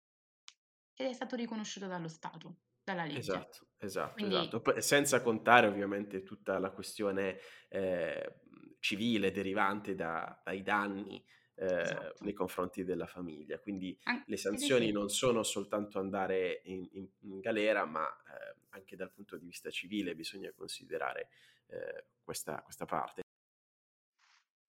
[0.96, 3.20] ed è stato riconosciuto dallo Stato dalla legge.
[3.20, 4.36] Esatto, esatto, Quindi...
[4.36, 4.82] esatto.
[4.82, 8.42] Senza contare ovviamente tutta la questione eh,
[8.80, 11.24] civile derivante da, dai danni
[11.56, 12.24] eh, esatto.
[12.24, 13.60] nei confronti della famiglia.
[13.60, 14.94] Quindi An- le sanzioni sì, sì.
[14.94, 19.70] non sono soltanto andare in, in, in galera, ma eh, anche dal punto di vista
[19.70, 21.30] civile bisogna considerare
[21.68, 23.22] eh, questa, questa parte.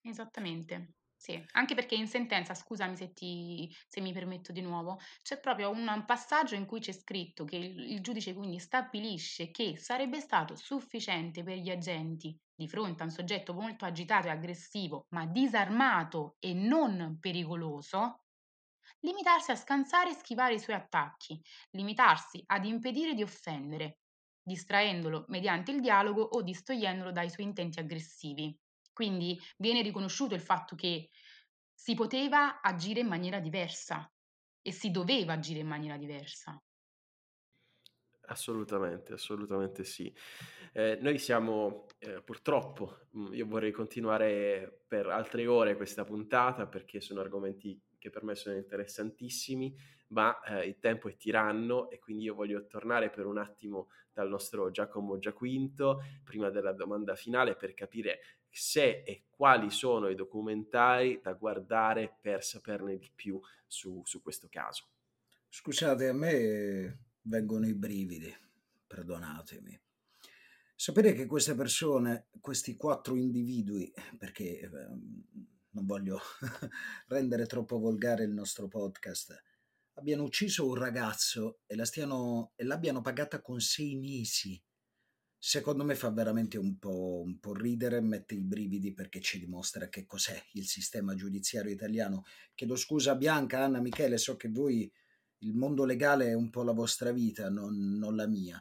[0.02, 0.92] Esattamente.
[1.24, 5.70] Sì, anche perché in sentenza, scusami se, ti, se mi permetto di nuovo, c'è proprio
[5.70, 10.54] un, passaggio in cui c'è scritto che il, il giudice quindi stabilisce che sarebbe stato
[10.54, 16.36] sufficiente per gli agenti di fronte a un soggetto molto agitato e aggressivo, ma disarmato
[16.40, 18.24] e non pericoloso,
[19.00, 24.00] limitarsi a scansare e schivare i suoi attacchi, limitarsi ad impedire di offendere,
[24.42, 28.54] distraendolo mediante il dialogo o distogliendolo dai suoi intenti aggressivi.
[28.94, 31.10] Quindi viene riconosciuto il fatto che
[31.74, 34.10] si poteva agire in maniera diversa
[34.62, 36.58] e si doveva agire in maniera diversa.
[38.26, 40.10] Assolutamente, assolutamente sì.
[40.72, 47.00] Eh, noi siamo eh, purtroppo, mm, io vorrei continuare per altre ore questa puntata perché
[47.00, 49.74] sono argomenti che per me sono interessantissimi,
[50.08, 54.28] ma eh, il tempo è tiranno e quindi io voglio tornare per un attimo dal
[54.28, 58.20] nostro Giacomo Giaquinto, prima della domanda finale, per capire
[58.56, 64.46] se e quali sono i documentari da guardare per saperne di più su, su questo
[64.48, 64.88] caso.
[65.48, 68.32] Scusate, a me vengono i brividi,
[68.86, 69.80] perdonatemi.
[70.76, 76.20] Sapere che queste persone, questi quattro individui, perché eh, non voglio
[77.08, 79.42] rendere troppo volgare il nostro podcast,
[79.94, 84.62] abbiano ucciso un ragazzo e, la stiano, e l'abbiano pagata con sei mesi
[85.46, 89.90] secondo me fa veramente un po', un po', ridere, mette i brividi perché ci dimostra
[89.90, 92.24] che cos'è il sistema giudiziario italiano.
[92.54, 94.90] Chiedo scusa Bianca, Anna, Michele, so che voi
[95.40, 98.58] il mondo legale è un po' la vostra vita, non, non la mia,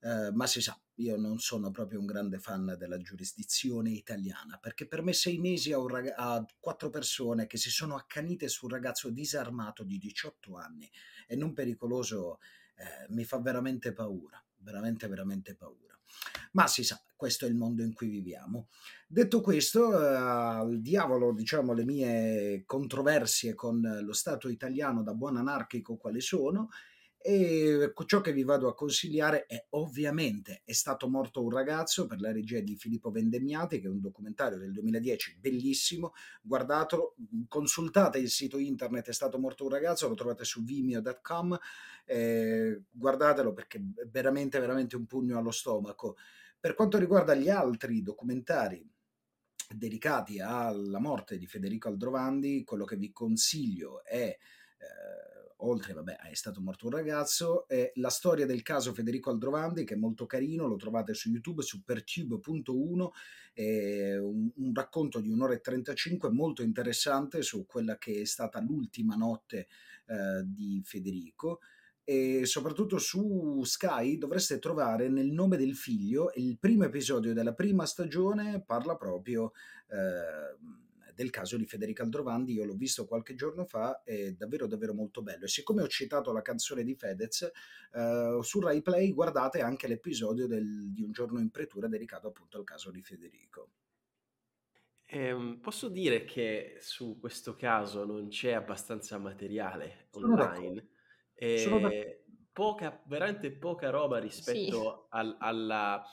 [0.00, 4.86] eh, ma si sa, io non sono proprio un grande fan della giurisdizione italiana, perché
[4.86, 8.72] per me sei mesi a, rag- a quattro persone che si sono accanite su un
[8.72, 10.90] ragazzo disarmato di 18 anni
[11.26, 12.38] e non pericoloso
[12.78, 15.98] eh, mi fa veramente paura, veramente, veramente paura.
[16.52, 18.68] Ma si sa, questo è il mondo in cui viviamo.
[19.06, 25.36] Detto questo, eh, al diavolo, diciamo, le mie controversie con lo Stato italiano da buon
[25.36, 26.70] anarchico quali sono,
[27.20, 32.20] e ciò che vi vado a consigliare è ovviamente È stato morto un ragazzo per
[32.20, 36.12] la regia di Filippo Vendemmiati, che è un documentario del 2010 bellissimo.
[36.42, 37.16] Guardatelo,
[37.48, 41.58] consultate il sito internet È stato morto un ragazzo, lo trovate su vimeo.com.
[42.04, 46.16] Eh, guardatelo perché è veramente, veramente un pugno allo stomaco.
[46.60, 48.88] Per quanto riguarda gli altri documentari
[49.68, 54.36] dedicati alla morte di Federico Aldrovandi, quello che vi consiglio è.
[54.78, 59.84] Eh, oltre, vabbè, è stato morto un ragazzo, è la storia del caso Federico Aldrovandi,
[59.84, 63.08] che è molto carino, lo trovate su YouTube, su pertube.1,
[63.52, 68.60] è un, un racconto di un'ora e 35 molto interessante su quella che è stata
[68.60, 69.68] l'ultima notte
[70.06, 71.60] eh, di Federico.
[72.04, 77.84] E soprattutto su Sky dovreste trovare nel nome del figlio il primo episodio della prima
[77.84, 79.52] stagione parla proprio
[79.88, 80.56] eh,
[81.18, 85.20] del caso di Federica Aldrovandi, io l'ho visto qualche giorno fa, è davvero davvero molto
[85.20, 85.46] bello.
[85.46, 87.50] E siccome ho citato la canzone di Fedez,
[87.92, 92.56] eh, su Rai Play guardate anche l'episodio del, di Un giorno in pretura dedicato appunto
[92.58, 93.70] al caso di Federico.
[95.10, 100.88] Ehm, posso dire che su questo caso non c'è abbastanza materiale Sono d'accordo, online,
[102.52, 104.68] poca veramente poca roba Sì.
[104.68, 106.04] rispetto al alla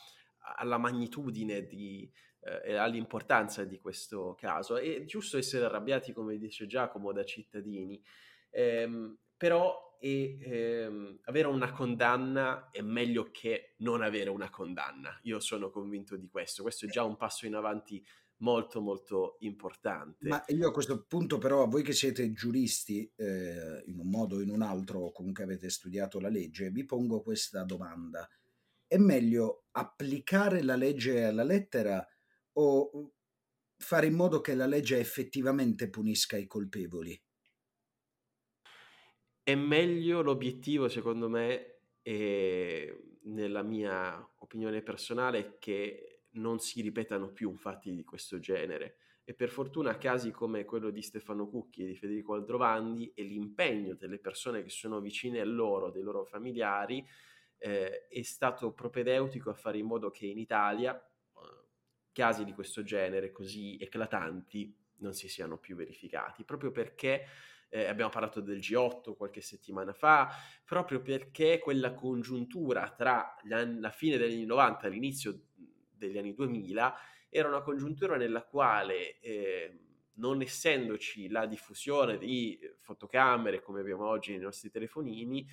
[0.58, 2.12] alla magnitudine di
[2.46, 4.78] ehm, e all'importanza di questo caso.
[4.78, 8.02] È giusto essere arrabbiati, come dice Giacomo, da cittadini,
[8.52, 15.20] ehm, però è ehm, avere una condanna è meglio che non avere una condanna.
[15.24, 16.62] Io sono convinto di questo.
[16.62, 18.06] Questo è già un passo in avanti
[18.38, 20.28] molto molto importante.
[20.28, 24.36] Ma io a questo punto però, a voi che siete giuristi, eh, in un modo
[24.36, 28.28] o in un altro, o comunque avete studiato la legge, vi pongo questa domanda.
[28.88, 32.06] È meglio applicare la legge alla lettera
[32.58, 33.14] o
[33.78, 37.20] fare in modo che la legge effettivamente punisca i colpevoli?
[39.44, 47.56] È meglio l'obiettivo, secondo me, e nella mia opinione personale, che non si ripetano più
[47.56, 48.98] fatti di questo genere.
[49.24, 53.96] E per fortuna casi come quello di Stefano Cucchi e di Federico Aldrovandi e l'impegno
[53.96, 57.06] delle persone che sono vicine a loro, dei loro familiari,
[57.58, 61.00] eh, è stato propedeutico a fare in modo che in Italia
[62.16, 67.26] casi di questo genere così eclatanti non si siano più verificati, proprio perché
[67.68, 70.30] eh, abbiamo parlato del G8 qualche settimana fa,
[70.64, 75.42] proprio perché quella congiuntura tra anni, la fine degli anni 90 e l'inizio
[75.92, 76.96] degli anni 2000
[77.28, 79.80] era una congiuntura nella quale, eh,
[80.14, 85.46] non essendoci la diffusione di fotocamere come abbiamo oggi nei nostri telefonini,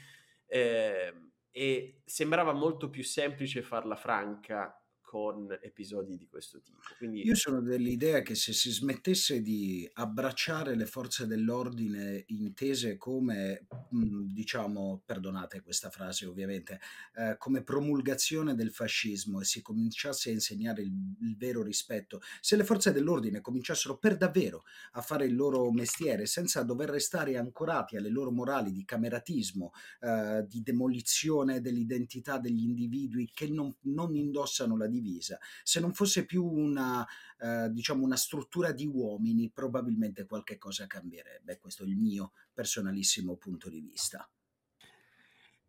[0.46, 1.12] eh,
[1.50, 4.81] e sembrava molto più semplice farla franca
[5.12, 6.78] con episodi di questo tipo.
[6.96, 7.22] Quindi...
[7.26, 15.02] Io sono dell'idea che se si smettesse di abbracciare le forze dell'ordine intese come, diciamo,
[15.04, 16.80] perdonate questa frase ovviamente,
[17.16, 22.56] eh, come promulgazione del fascismo e si cominciasse a insegnare il, il, vero rispetto, se
[22.56, 27.98] le forze dell'ordine cominciassero per davvero a fare il loro mestiere senza dover restare ancorati
[27.98, 34.74] alle loro morali di cameratismo, eh, di demolizione dell'identità degli individui che non, non indossano
[34.74, 35.38] la divisa, divisa.
[35.62, 37.06] Se non fosse più una,
[37.38, 41.58] eh, diciamo una struttura di uomini, probabilmente qualche cosa cambierebbe.
[41.58, 44.28] Questo è il mio personalissimo punto di vista.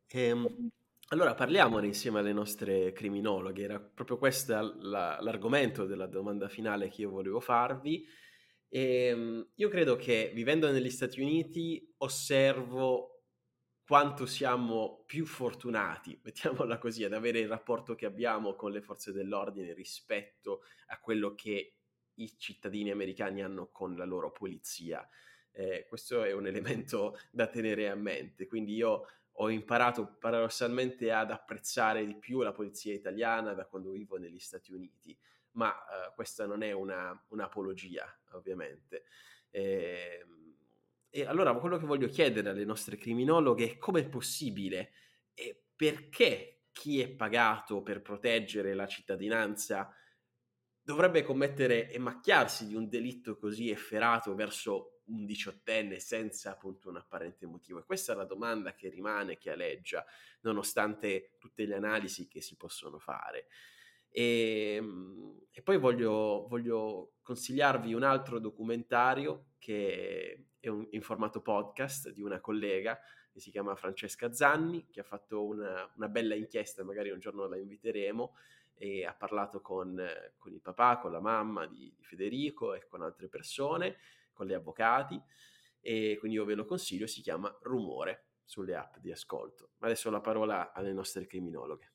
[0.07, 0.69] Ehm,
[1.07, 7.01] allora parliamone insieme alle nostre criminologhe, era proprio questo la, l'argomento della domanda finale che
[7.01, 8.05] io volevo farvi.
[8.69, 13.12] Ehm, io credo che vivendo negli Stati Uniti osservo
[13.85, 19.11] quanto siamo più fortunati, mettiamola così, ad avere il rapporto che abbiamo con le forze
[19.11, 21.75] dell'ordine rispetto a quello che
[22.15, 25.07] i cittadini americani hanno con la loro polizia.
[25.51, 28.47] Eh, questo è un elemento da tenere a mente.
[28.47, 29.05] Quindi io
[29.37, 34.71] ho imparato paradossalmente ad apprezzare di più la polizia italiana da quando vivo negli Stati
[34.73, 35.17] Uniti,
[35.51, 39.05] ma eh, questa non è una, un'apologia, ovviamente.
[39.49, 40.25] Eh,
[41.15, 44.93] e allora quello che voglio chiedere alle nostre criminologhe è come è possibile
[45.35, 49.93] e perché chi è pagato per proteggere la cittadinanza
[50.81, 56.97] dovrebbe commettere e macchiarsi di un delitto così efferato verso un diciottenne senza appunto un
[56.97, 57.77] apparente motivo?
[57.77, 60.03] E questa è la domanda che rimane, che aleggia,
[60.41, 63.49] nonostante tutte le analisi che si possono fare.
[64.15, 71.41] E, ehm, e poi voglio, voglio, consigliarvi un altro documentario che è un, in formato
[71.41, 72.99] podcast di una collega
[73.31, 77.47] che si chiama Francesca Zanni, che ha fatto una, una bella inchiesta, magari un giorno
[77.47, 78.35] la inviteremo,
[78.75, 79.99] e ha parlato con,
[80.37, 83.97] con il papà, con la mamma di, di, Federico e con altre persone,
[84.33, 85.19] con gli avvocati,
[85.79, 89.71] e quindi io ve lo consiglio, si chiama Rumore sulle app di ascolto.
[89.79, 91.92] Adesso la parola alle nostre criminologhe.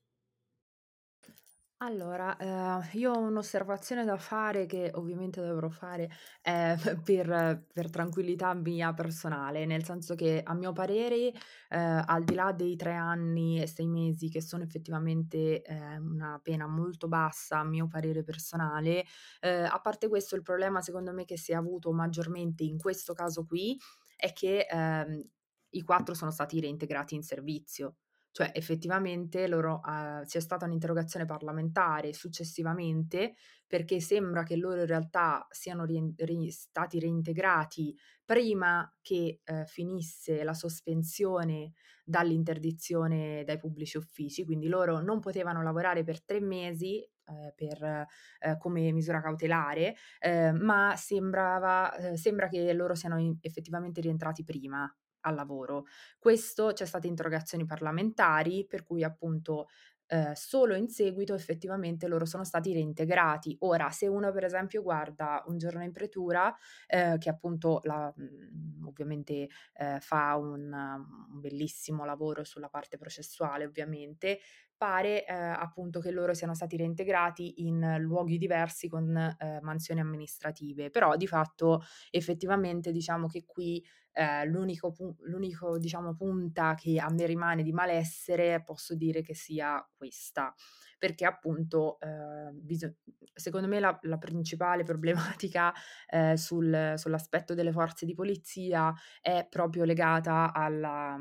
[1.81, 6.11] Allora, ehm, io ho un'osservazione da fare che ovviamente dovrò fare,
[6.43, 6.75] ehm,
[7.05, 11.33] per per tranquillità mia personale, nel senso che a mio parere,
[11.69, 16.41] ehm, al di là dei 3 anni e 6 mesi che sono effettivamente, ehm, una
[16.43, 19.05] pena molto bassa a mio parere personale,
[19.41, 23.13] ehm, a parte questo il problema secondo me che si è avuto maggiormente in questo
[23.13, 23.79] caso qui
[24.17, 25.23] è che, ehm,
[25.71, 27.99] i 4 sono stati reintegrati in servizio.
[28.35, 33.35] Cioè effettivamente loro uhm, c'è stata un'interrogazione parlamentare successivamente,
[33.67, 40.45] perché sembra che loro in realtà siano rien ri stati reintegrati prima che, ehm, finisse
[40.45, 41.73] la sospensione
[42.05, 48.07] dall'interdizione dai pubblici uffici, quindi loro non potevano lavorare per 3 mesi, ehm, per
[48.41, 54.45] ehm, come misura cautelare, ehm, ma sembrava ehm, sembra che loro siano in effettivamente rientrati
[54.45, 54.91] prima
[55.29, 55.85] al lavoro.
[56.19, 59.69] Questo c'è state interrogazioni parlamentari per cui appunto
[60.11, 63.57] eh, solo in seguito effettivamente loro sono stati reintegrati.
[63.61, 66.55] Ora, se uno per esempio guarda Un giorno in pretura,
[66.87, 73.65] eh, che appunto la, mm, ovviamente eh, fa un, un bellissimo lavoro sulla parte processuale,
[73.67, 74.39] ovviamente,
[74.79, 80.89] pare eh, appunto che loro siano stati reintegrati in luoghi diversi con eh, mansioni amministrative,
[80.89, 83.85] però di fatto effettivamente diciamo che qui
[84.19, 89.87] eh, l'unico, l'unico diciamo, punta che a me rimane di malessere posso dire che sia
[89.97, 90.53] questa.
[90.99, 92.97] Perché appunto eh, bisog-
[93.33, 95.73] secondo me la, la principale problematica
[96.09, 101.17] eh, sul, sull'aspetto delle forze di polizia è proprio legata alla,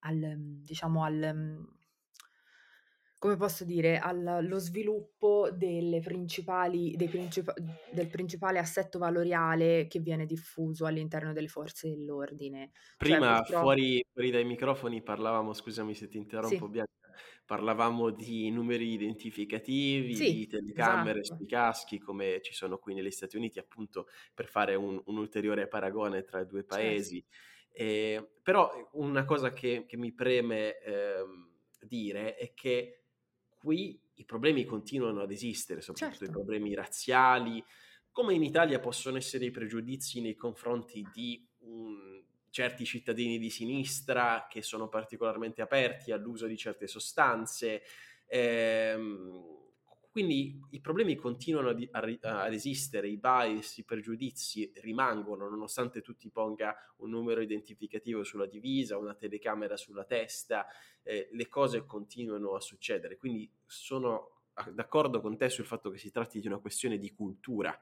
[0.00, 1.76] al, diciamo, al,
[3.18, 7.52] come posso dire, allo sviluppo delle principali, dei princip-
[7.90, 12.70] del principale assetto valoriale che viene diffuso all'interno delle forze dell'ordine.
[12.72, 13.62] Cioè, Prima purtroppo...
[13.62, 16.70] fuori, fuori, dai microfoni parlavamo, scusami se ti interrompo sì.
[16.70, 16.92] Bianca,
[17.44, 21.38] parlavamo di numeri identificativi, sì, di telecamere esatto.
[21.38, 25.66] sui caschi come ci sono qui negli Stati Uniti appunto per fare un, un ulteriore
[25.66, 26.76] paragone tra i due certo.
[26.76, 27.24] paesi.
[27.26, 27.82] Certo.
[27.82, 31.24] Eh, però una cosa che, che mi preme eh,
[31.80, 33.02] dire è che
[33.58, 36.32] qui i problemi continuano ad esistere, soprattutto certo.
[36.32, 37.62] i problemi razziali,
[38.10, 44.46] come in Italia possono essere i pregiudizi nei confronti di um, certi cittadini di sinistra
[44.48, 47.82] che sono particolarmente aperti all'uso di certe sostanze.
[48.26, 49.57] Ehm,
[50.18, 56.74] quindi i problemi continuano ad esistere, i bias, i pregiudizi rimangono, nonostante tu ti ponga
[56.96, 60.66] un numero identificativo sulla divisa, una telecamera sulla testa,
[61.04, 63.16] eh, le cose continuano a succedere.
[63.16, 64.40] Quindi sono
[64.72, 67.80] d'accordo con te sul fatto che si tratti di una questione di cultura.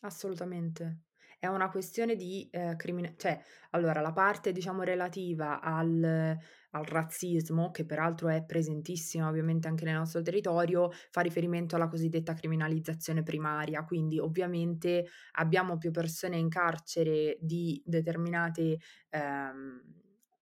[0.00, 1.02] Assolutamente
[1.38, 6.36] è una questione di eh, criminalità, cioè, allora, la parte, diciamo, relativa al,
[6.72, 12.34] al razzismo, che peraltro è presentissima ovviamente anche nel nostro territorio, fa riferimento alla cosiddetta
[12.34, 18.78] criminalizzazione primaria, quindi ovviamente abbiamo più persone in carcere di determinate...
[19.10, 19.80] Ehm,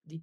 [0.03, 0.23] di,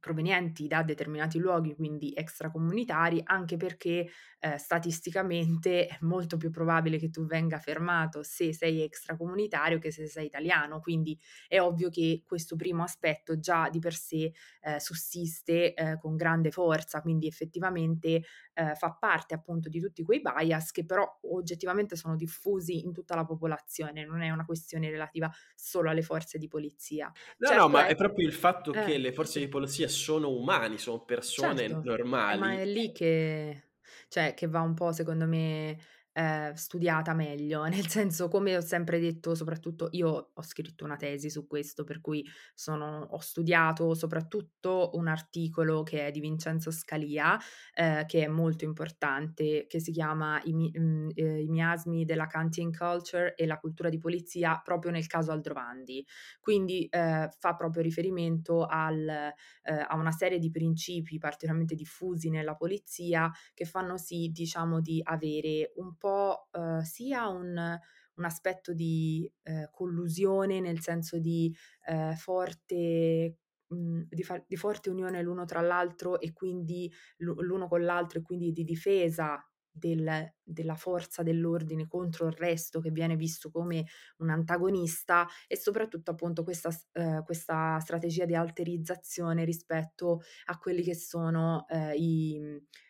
[0.00, 4.08] provenienti da determinati luoghi, quindi extracomunitari, anche perché
[4.40, 10.06] eh, statisticamente è molto più probabile che tu venga fermato se sei extracomunitario che se
[10.06, 11.18] sei italiano, quindi
[11.48, 16.50] è ovvio che questo primo aspetto già di per sé eh, sussiste eh, con grande
[16.50, 18.22] forza, quindi effettivamente
[18.54, 23.14] eh, fa parte appunto di tutti quei bias che però oggettivamente sono diffusi in tutta
[23.14, 27.10] la popolazione, non è una questione relativa solo alle forze di polizia.
[27.38, 29.87] No, certo no, ma è, è proprio il fatto che eh, le forze di polizia
[29.88, 32.38] sono umani, sono persone certo, normali.
[32.40, 33.70] Ma è lì che,
[34.08, 35.78] cioè, che va un po', secondo me,
[36.18, 41.30] eh, studiata meglio, nel senso come ho sempre detto, soprattutto io ho scritto una tesi
[41.30, 47.38] su questo, per cui sono, ho studiato soprattutto un articolo che è di Vincenzo Scalia,
[47.72, 52.26] eh, che è molto importante, che si chiama I, mh, mm, eh, I miasmi della
[52.26, 56.04] Kantian Culture e la cultura di polizia proprio nel caso Aldrovandi.
[56.40, 59.32] Quindi eh, fa proprio riferimento al, eh,
[59.62, 65.72] a una serie di principi particolarmente diffusi nella polizia che fanno sì, diciamo, di avere
[65.76, 67.78] un po' po' eh, sia un,
[68.14, 71.54] un, aspetto di eh, collusione, nel senso di
[71.86, 73.36] eh, forte
[73.68, 78.22] mhmm, di, fa- di, forte unione l'uno tra l'altro e quindi l'uno con l'altro e
[78.22, 83.86] quindi di difesa del, della forza dell'ordine contro il resto che viene visto come
[84.18, 90.96] un antagonista e soprattutto appunto questa, eh, questa strategia di alterizzazione rispetto a quelli che
[90.96, 92.40] sono eh, i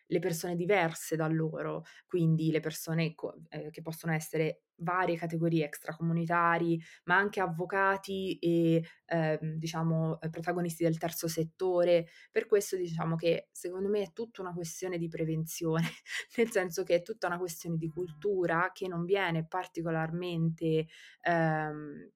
[0.09, 5.65] le persone diverse da loro, quindi le persone co- eh, che possono essere varie categorie
[5.65, 12.07] extracomunitari, ma anche avvocati e eh, diciamo eh, protagonisti del terzo settore.
[12.31, 15.87] Per questo diciamo che secondo me è tutta una questione di prevenzione,
[16.37, 20.87] nel senso che è tutta una questione di cultura che non viene particolarmente
[21.23, 22.11] ehm,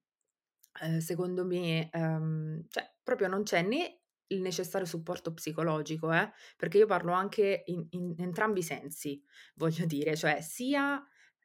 [0.82, 4.01] eh, secondo me, ehm, cioè proprio non c'è né
[4.32, 6.30] il necessario supporto psicologico, eh?
[6.56, 9.22] perché io parlo anche in, in entrambi i sensi,
[9.56, 11.02] voglio dire, cioè sia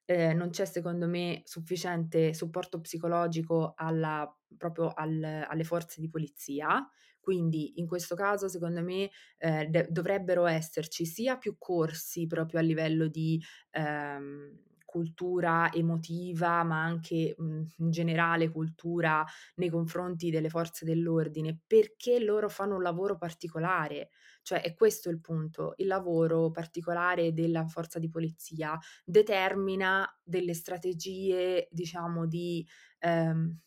[0.10, 4.26] eh, non c'è secondo me sufficiente supporto psicologico alla,
[4.58, 6.90] proprio al, alle forze di polizia,
[7.20, 12.64] quindi in questo caso secondo me eh, de- dovrebbero esserci sia più corsi proprio a
[12.64, 13.42] livello di...
[13.72, 22.20] Ehm, cultura emotiva, ma anche mh, in generale cultura nei confronti delle forze dell'ordine, perché
[22.20, 24.10] loro fanno un lavoro particolare.
[24.42, 31.68] Cioè è questo il punto, il lavoro particolare della forza di polizia determina delle strategie,
[31.72, 32.66] diciamo, di...
[33.00, 33.60] Ehm,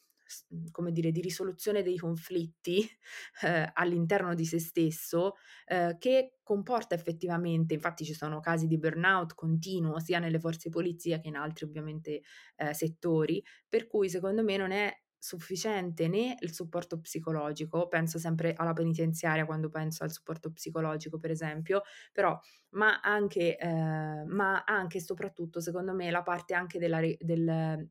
[0.71, 2.89] come dire, di risoluzione dei conflitti
[3.43, 5.35] eh, all'interno di se stesso,
[5.67, 10.71] eh, che comporta effettivamente, infatti ci sono casi di burnout continuo sia nelle forze di
[10.71, 12.23] polizia che in altri ovviamente
[12.57, 14.93] eh, settori, per cui secondo me non è
[15.23, 21.31] sufficiente né il supporto psicologico, penso sempre alla penitenziaria quando penso al supporto psicologico per
[21.31, 22.39] esempio, però
[22.71, 27.89] ma anche, eh, ma anche e soprattutto secondo me la parte anche della, del,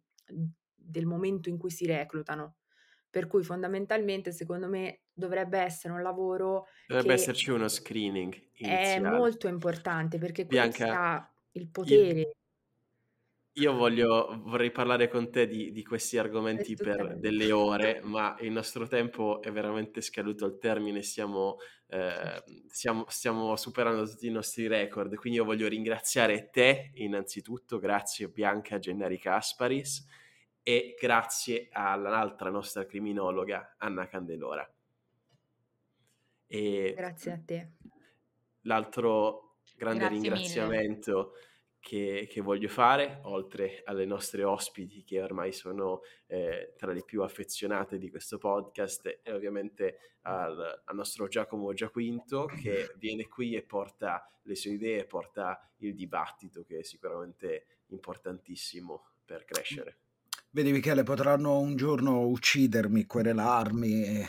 [0.90, 2.56] del momento in cui si reclutano.
[3.10, 8.96] Per cui fondamentalmente secondo me dovrebbe essere un lavoro dovrebbe esserci uno screening iniziale.
[8.96, 12.20] È molto importante perché Bianca, qui sta il potere.
[12.20, 12.32] Io,
[13.54, 18.52] io voglio, vorrei parlare con te di, di questi argomenti per delle ore, ma il
[18.52, 21.58] nostro tempo è veramente scaduto al termine, stiamo,
[21.88, 28.30] eh, stiamo, stiamo superando tutti i nostri record, quindi io voglio ringraziare te innanzitutto, grazie
[28.30, 30.06] Bianca Gennari Casparis
[30.70, 34.72] e grazie all'altra nostra criminologa Anna Candelora.
[36.46, 37.72] E grazie a te.
[38.62, 41.48] L'altro grande grazie ringraziamento mille
[41.80, 47.24] che, che, voglio fare, oltre alle nostre ospiti che ormai sono eh, tra le più
[47.24, 53.64] affezionate di questo podcast, e ovviamente al, al, nostro Giacomo Giaquinto che viene qui e
[53.64, 59.98] porta le sue idee, porta il dibattito che è sicuramente importantissimo per crescere.
[60.52, 64.26] Vedi Michele, potranno un giorno uccidermi, querelarmi,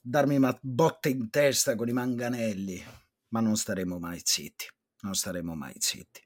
[0.00, 2.82] darmi una botte in testa con i manganelli,
[3.28, 4.66] ma non staremo mai zitti,
[5.02, 6.20] non staremo mai zitti.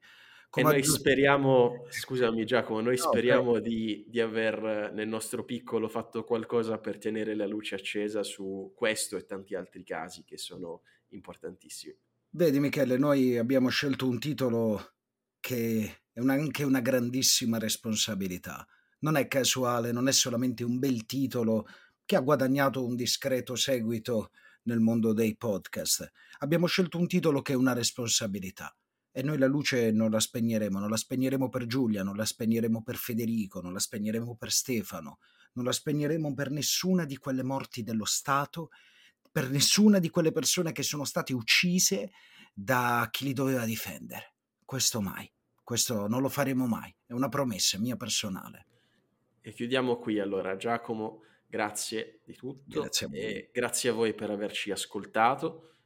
[0.49, 1.01] Come e noi giusto...
[1.01, 6.97] speriamo, scusami Giacomo, noi no, speriamo di, di, aver nel nostro piccolo fatto qualcosa per
[6.97, 11.95] tenere la luce accesa su questo e tanti altri casi che sono importantissimi.
[12.31, 14.95] Vedi Michele, noi abbiamo scelto un titolo
[15.39, 18.67] che è una, anche una grandissima responsabilità.
[19.01, 21.67] Non è casuale, non è solamente un bel titolo
[22.05, 24.31] che ha guadagnato un discreto seguito
[24.63, 26.11] nel mondo dei podcast.
[26.39, 28.75] Abbiamo scelto un titolo che è una responsabilità
[29.11, 32.83] e noi la luce non la spegneremo, non la spegneremo per Giulia, non la spegneremo
[32.83, 35.19] per Federico, non la spegneremo per Stefano,
[35.55, 38.71] non la spegneremo per nessuna di quelle morti dello Stato,
[39.31, 42.11] per nessuna di quelle persone che sono state uccise
[42.55, 44.35] da chi li doveva difendere.
[44.65, 45.31] Questo mai,
[45.63, 48.67] questo non lo faremo mai, è una promessa mia personale.
[49.49, 54.29] E chiudiamo qui allora, Giacomo, grazie di tutto grazie a, e grazie a voi per
[54.29, 55.77] averci ascoltato.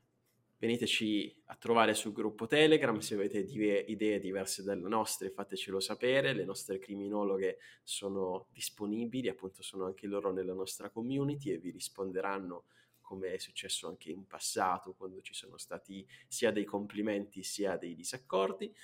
[0.58, 6.44] Veniteci a trovare sul gruppo Telegram se avete idee diverse dalle nostre, fatecelo sapere, le
[6.44, 12.64] nostre criminologhe sono disponibili, appunto sono anche loro nella nostra community e vi risponderanno
[13.00, 17.94] come è successo anche in passato quando ci sono stati sia dei complimenti sia dei
[17.94, 18.74] disaccordi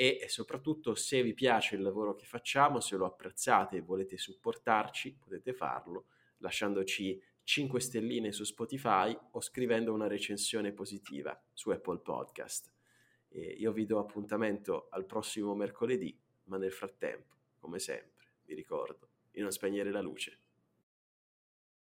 [0.00, 5.18] e soprattutto se vi piace il lavoro che facciamo, se lo apprezzate e volete supportarci,
[5.18, 6.06] potete farlo
[6.36, 12.70] lasciandoci 5 stelline su Spotify o scrivendo una recensione positiva su Apple Podcast.
[13.28, 19.08] E io vi do appuntamento al prossimo mercoledì, ma nel frattempo, come sempre, vi ricordo
[19.32, 20.38] di non spegnere la luce.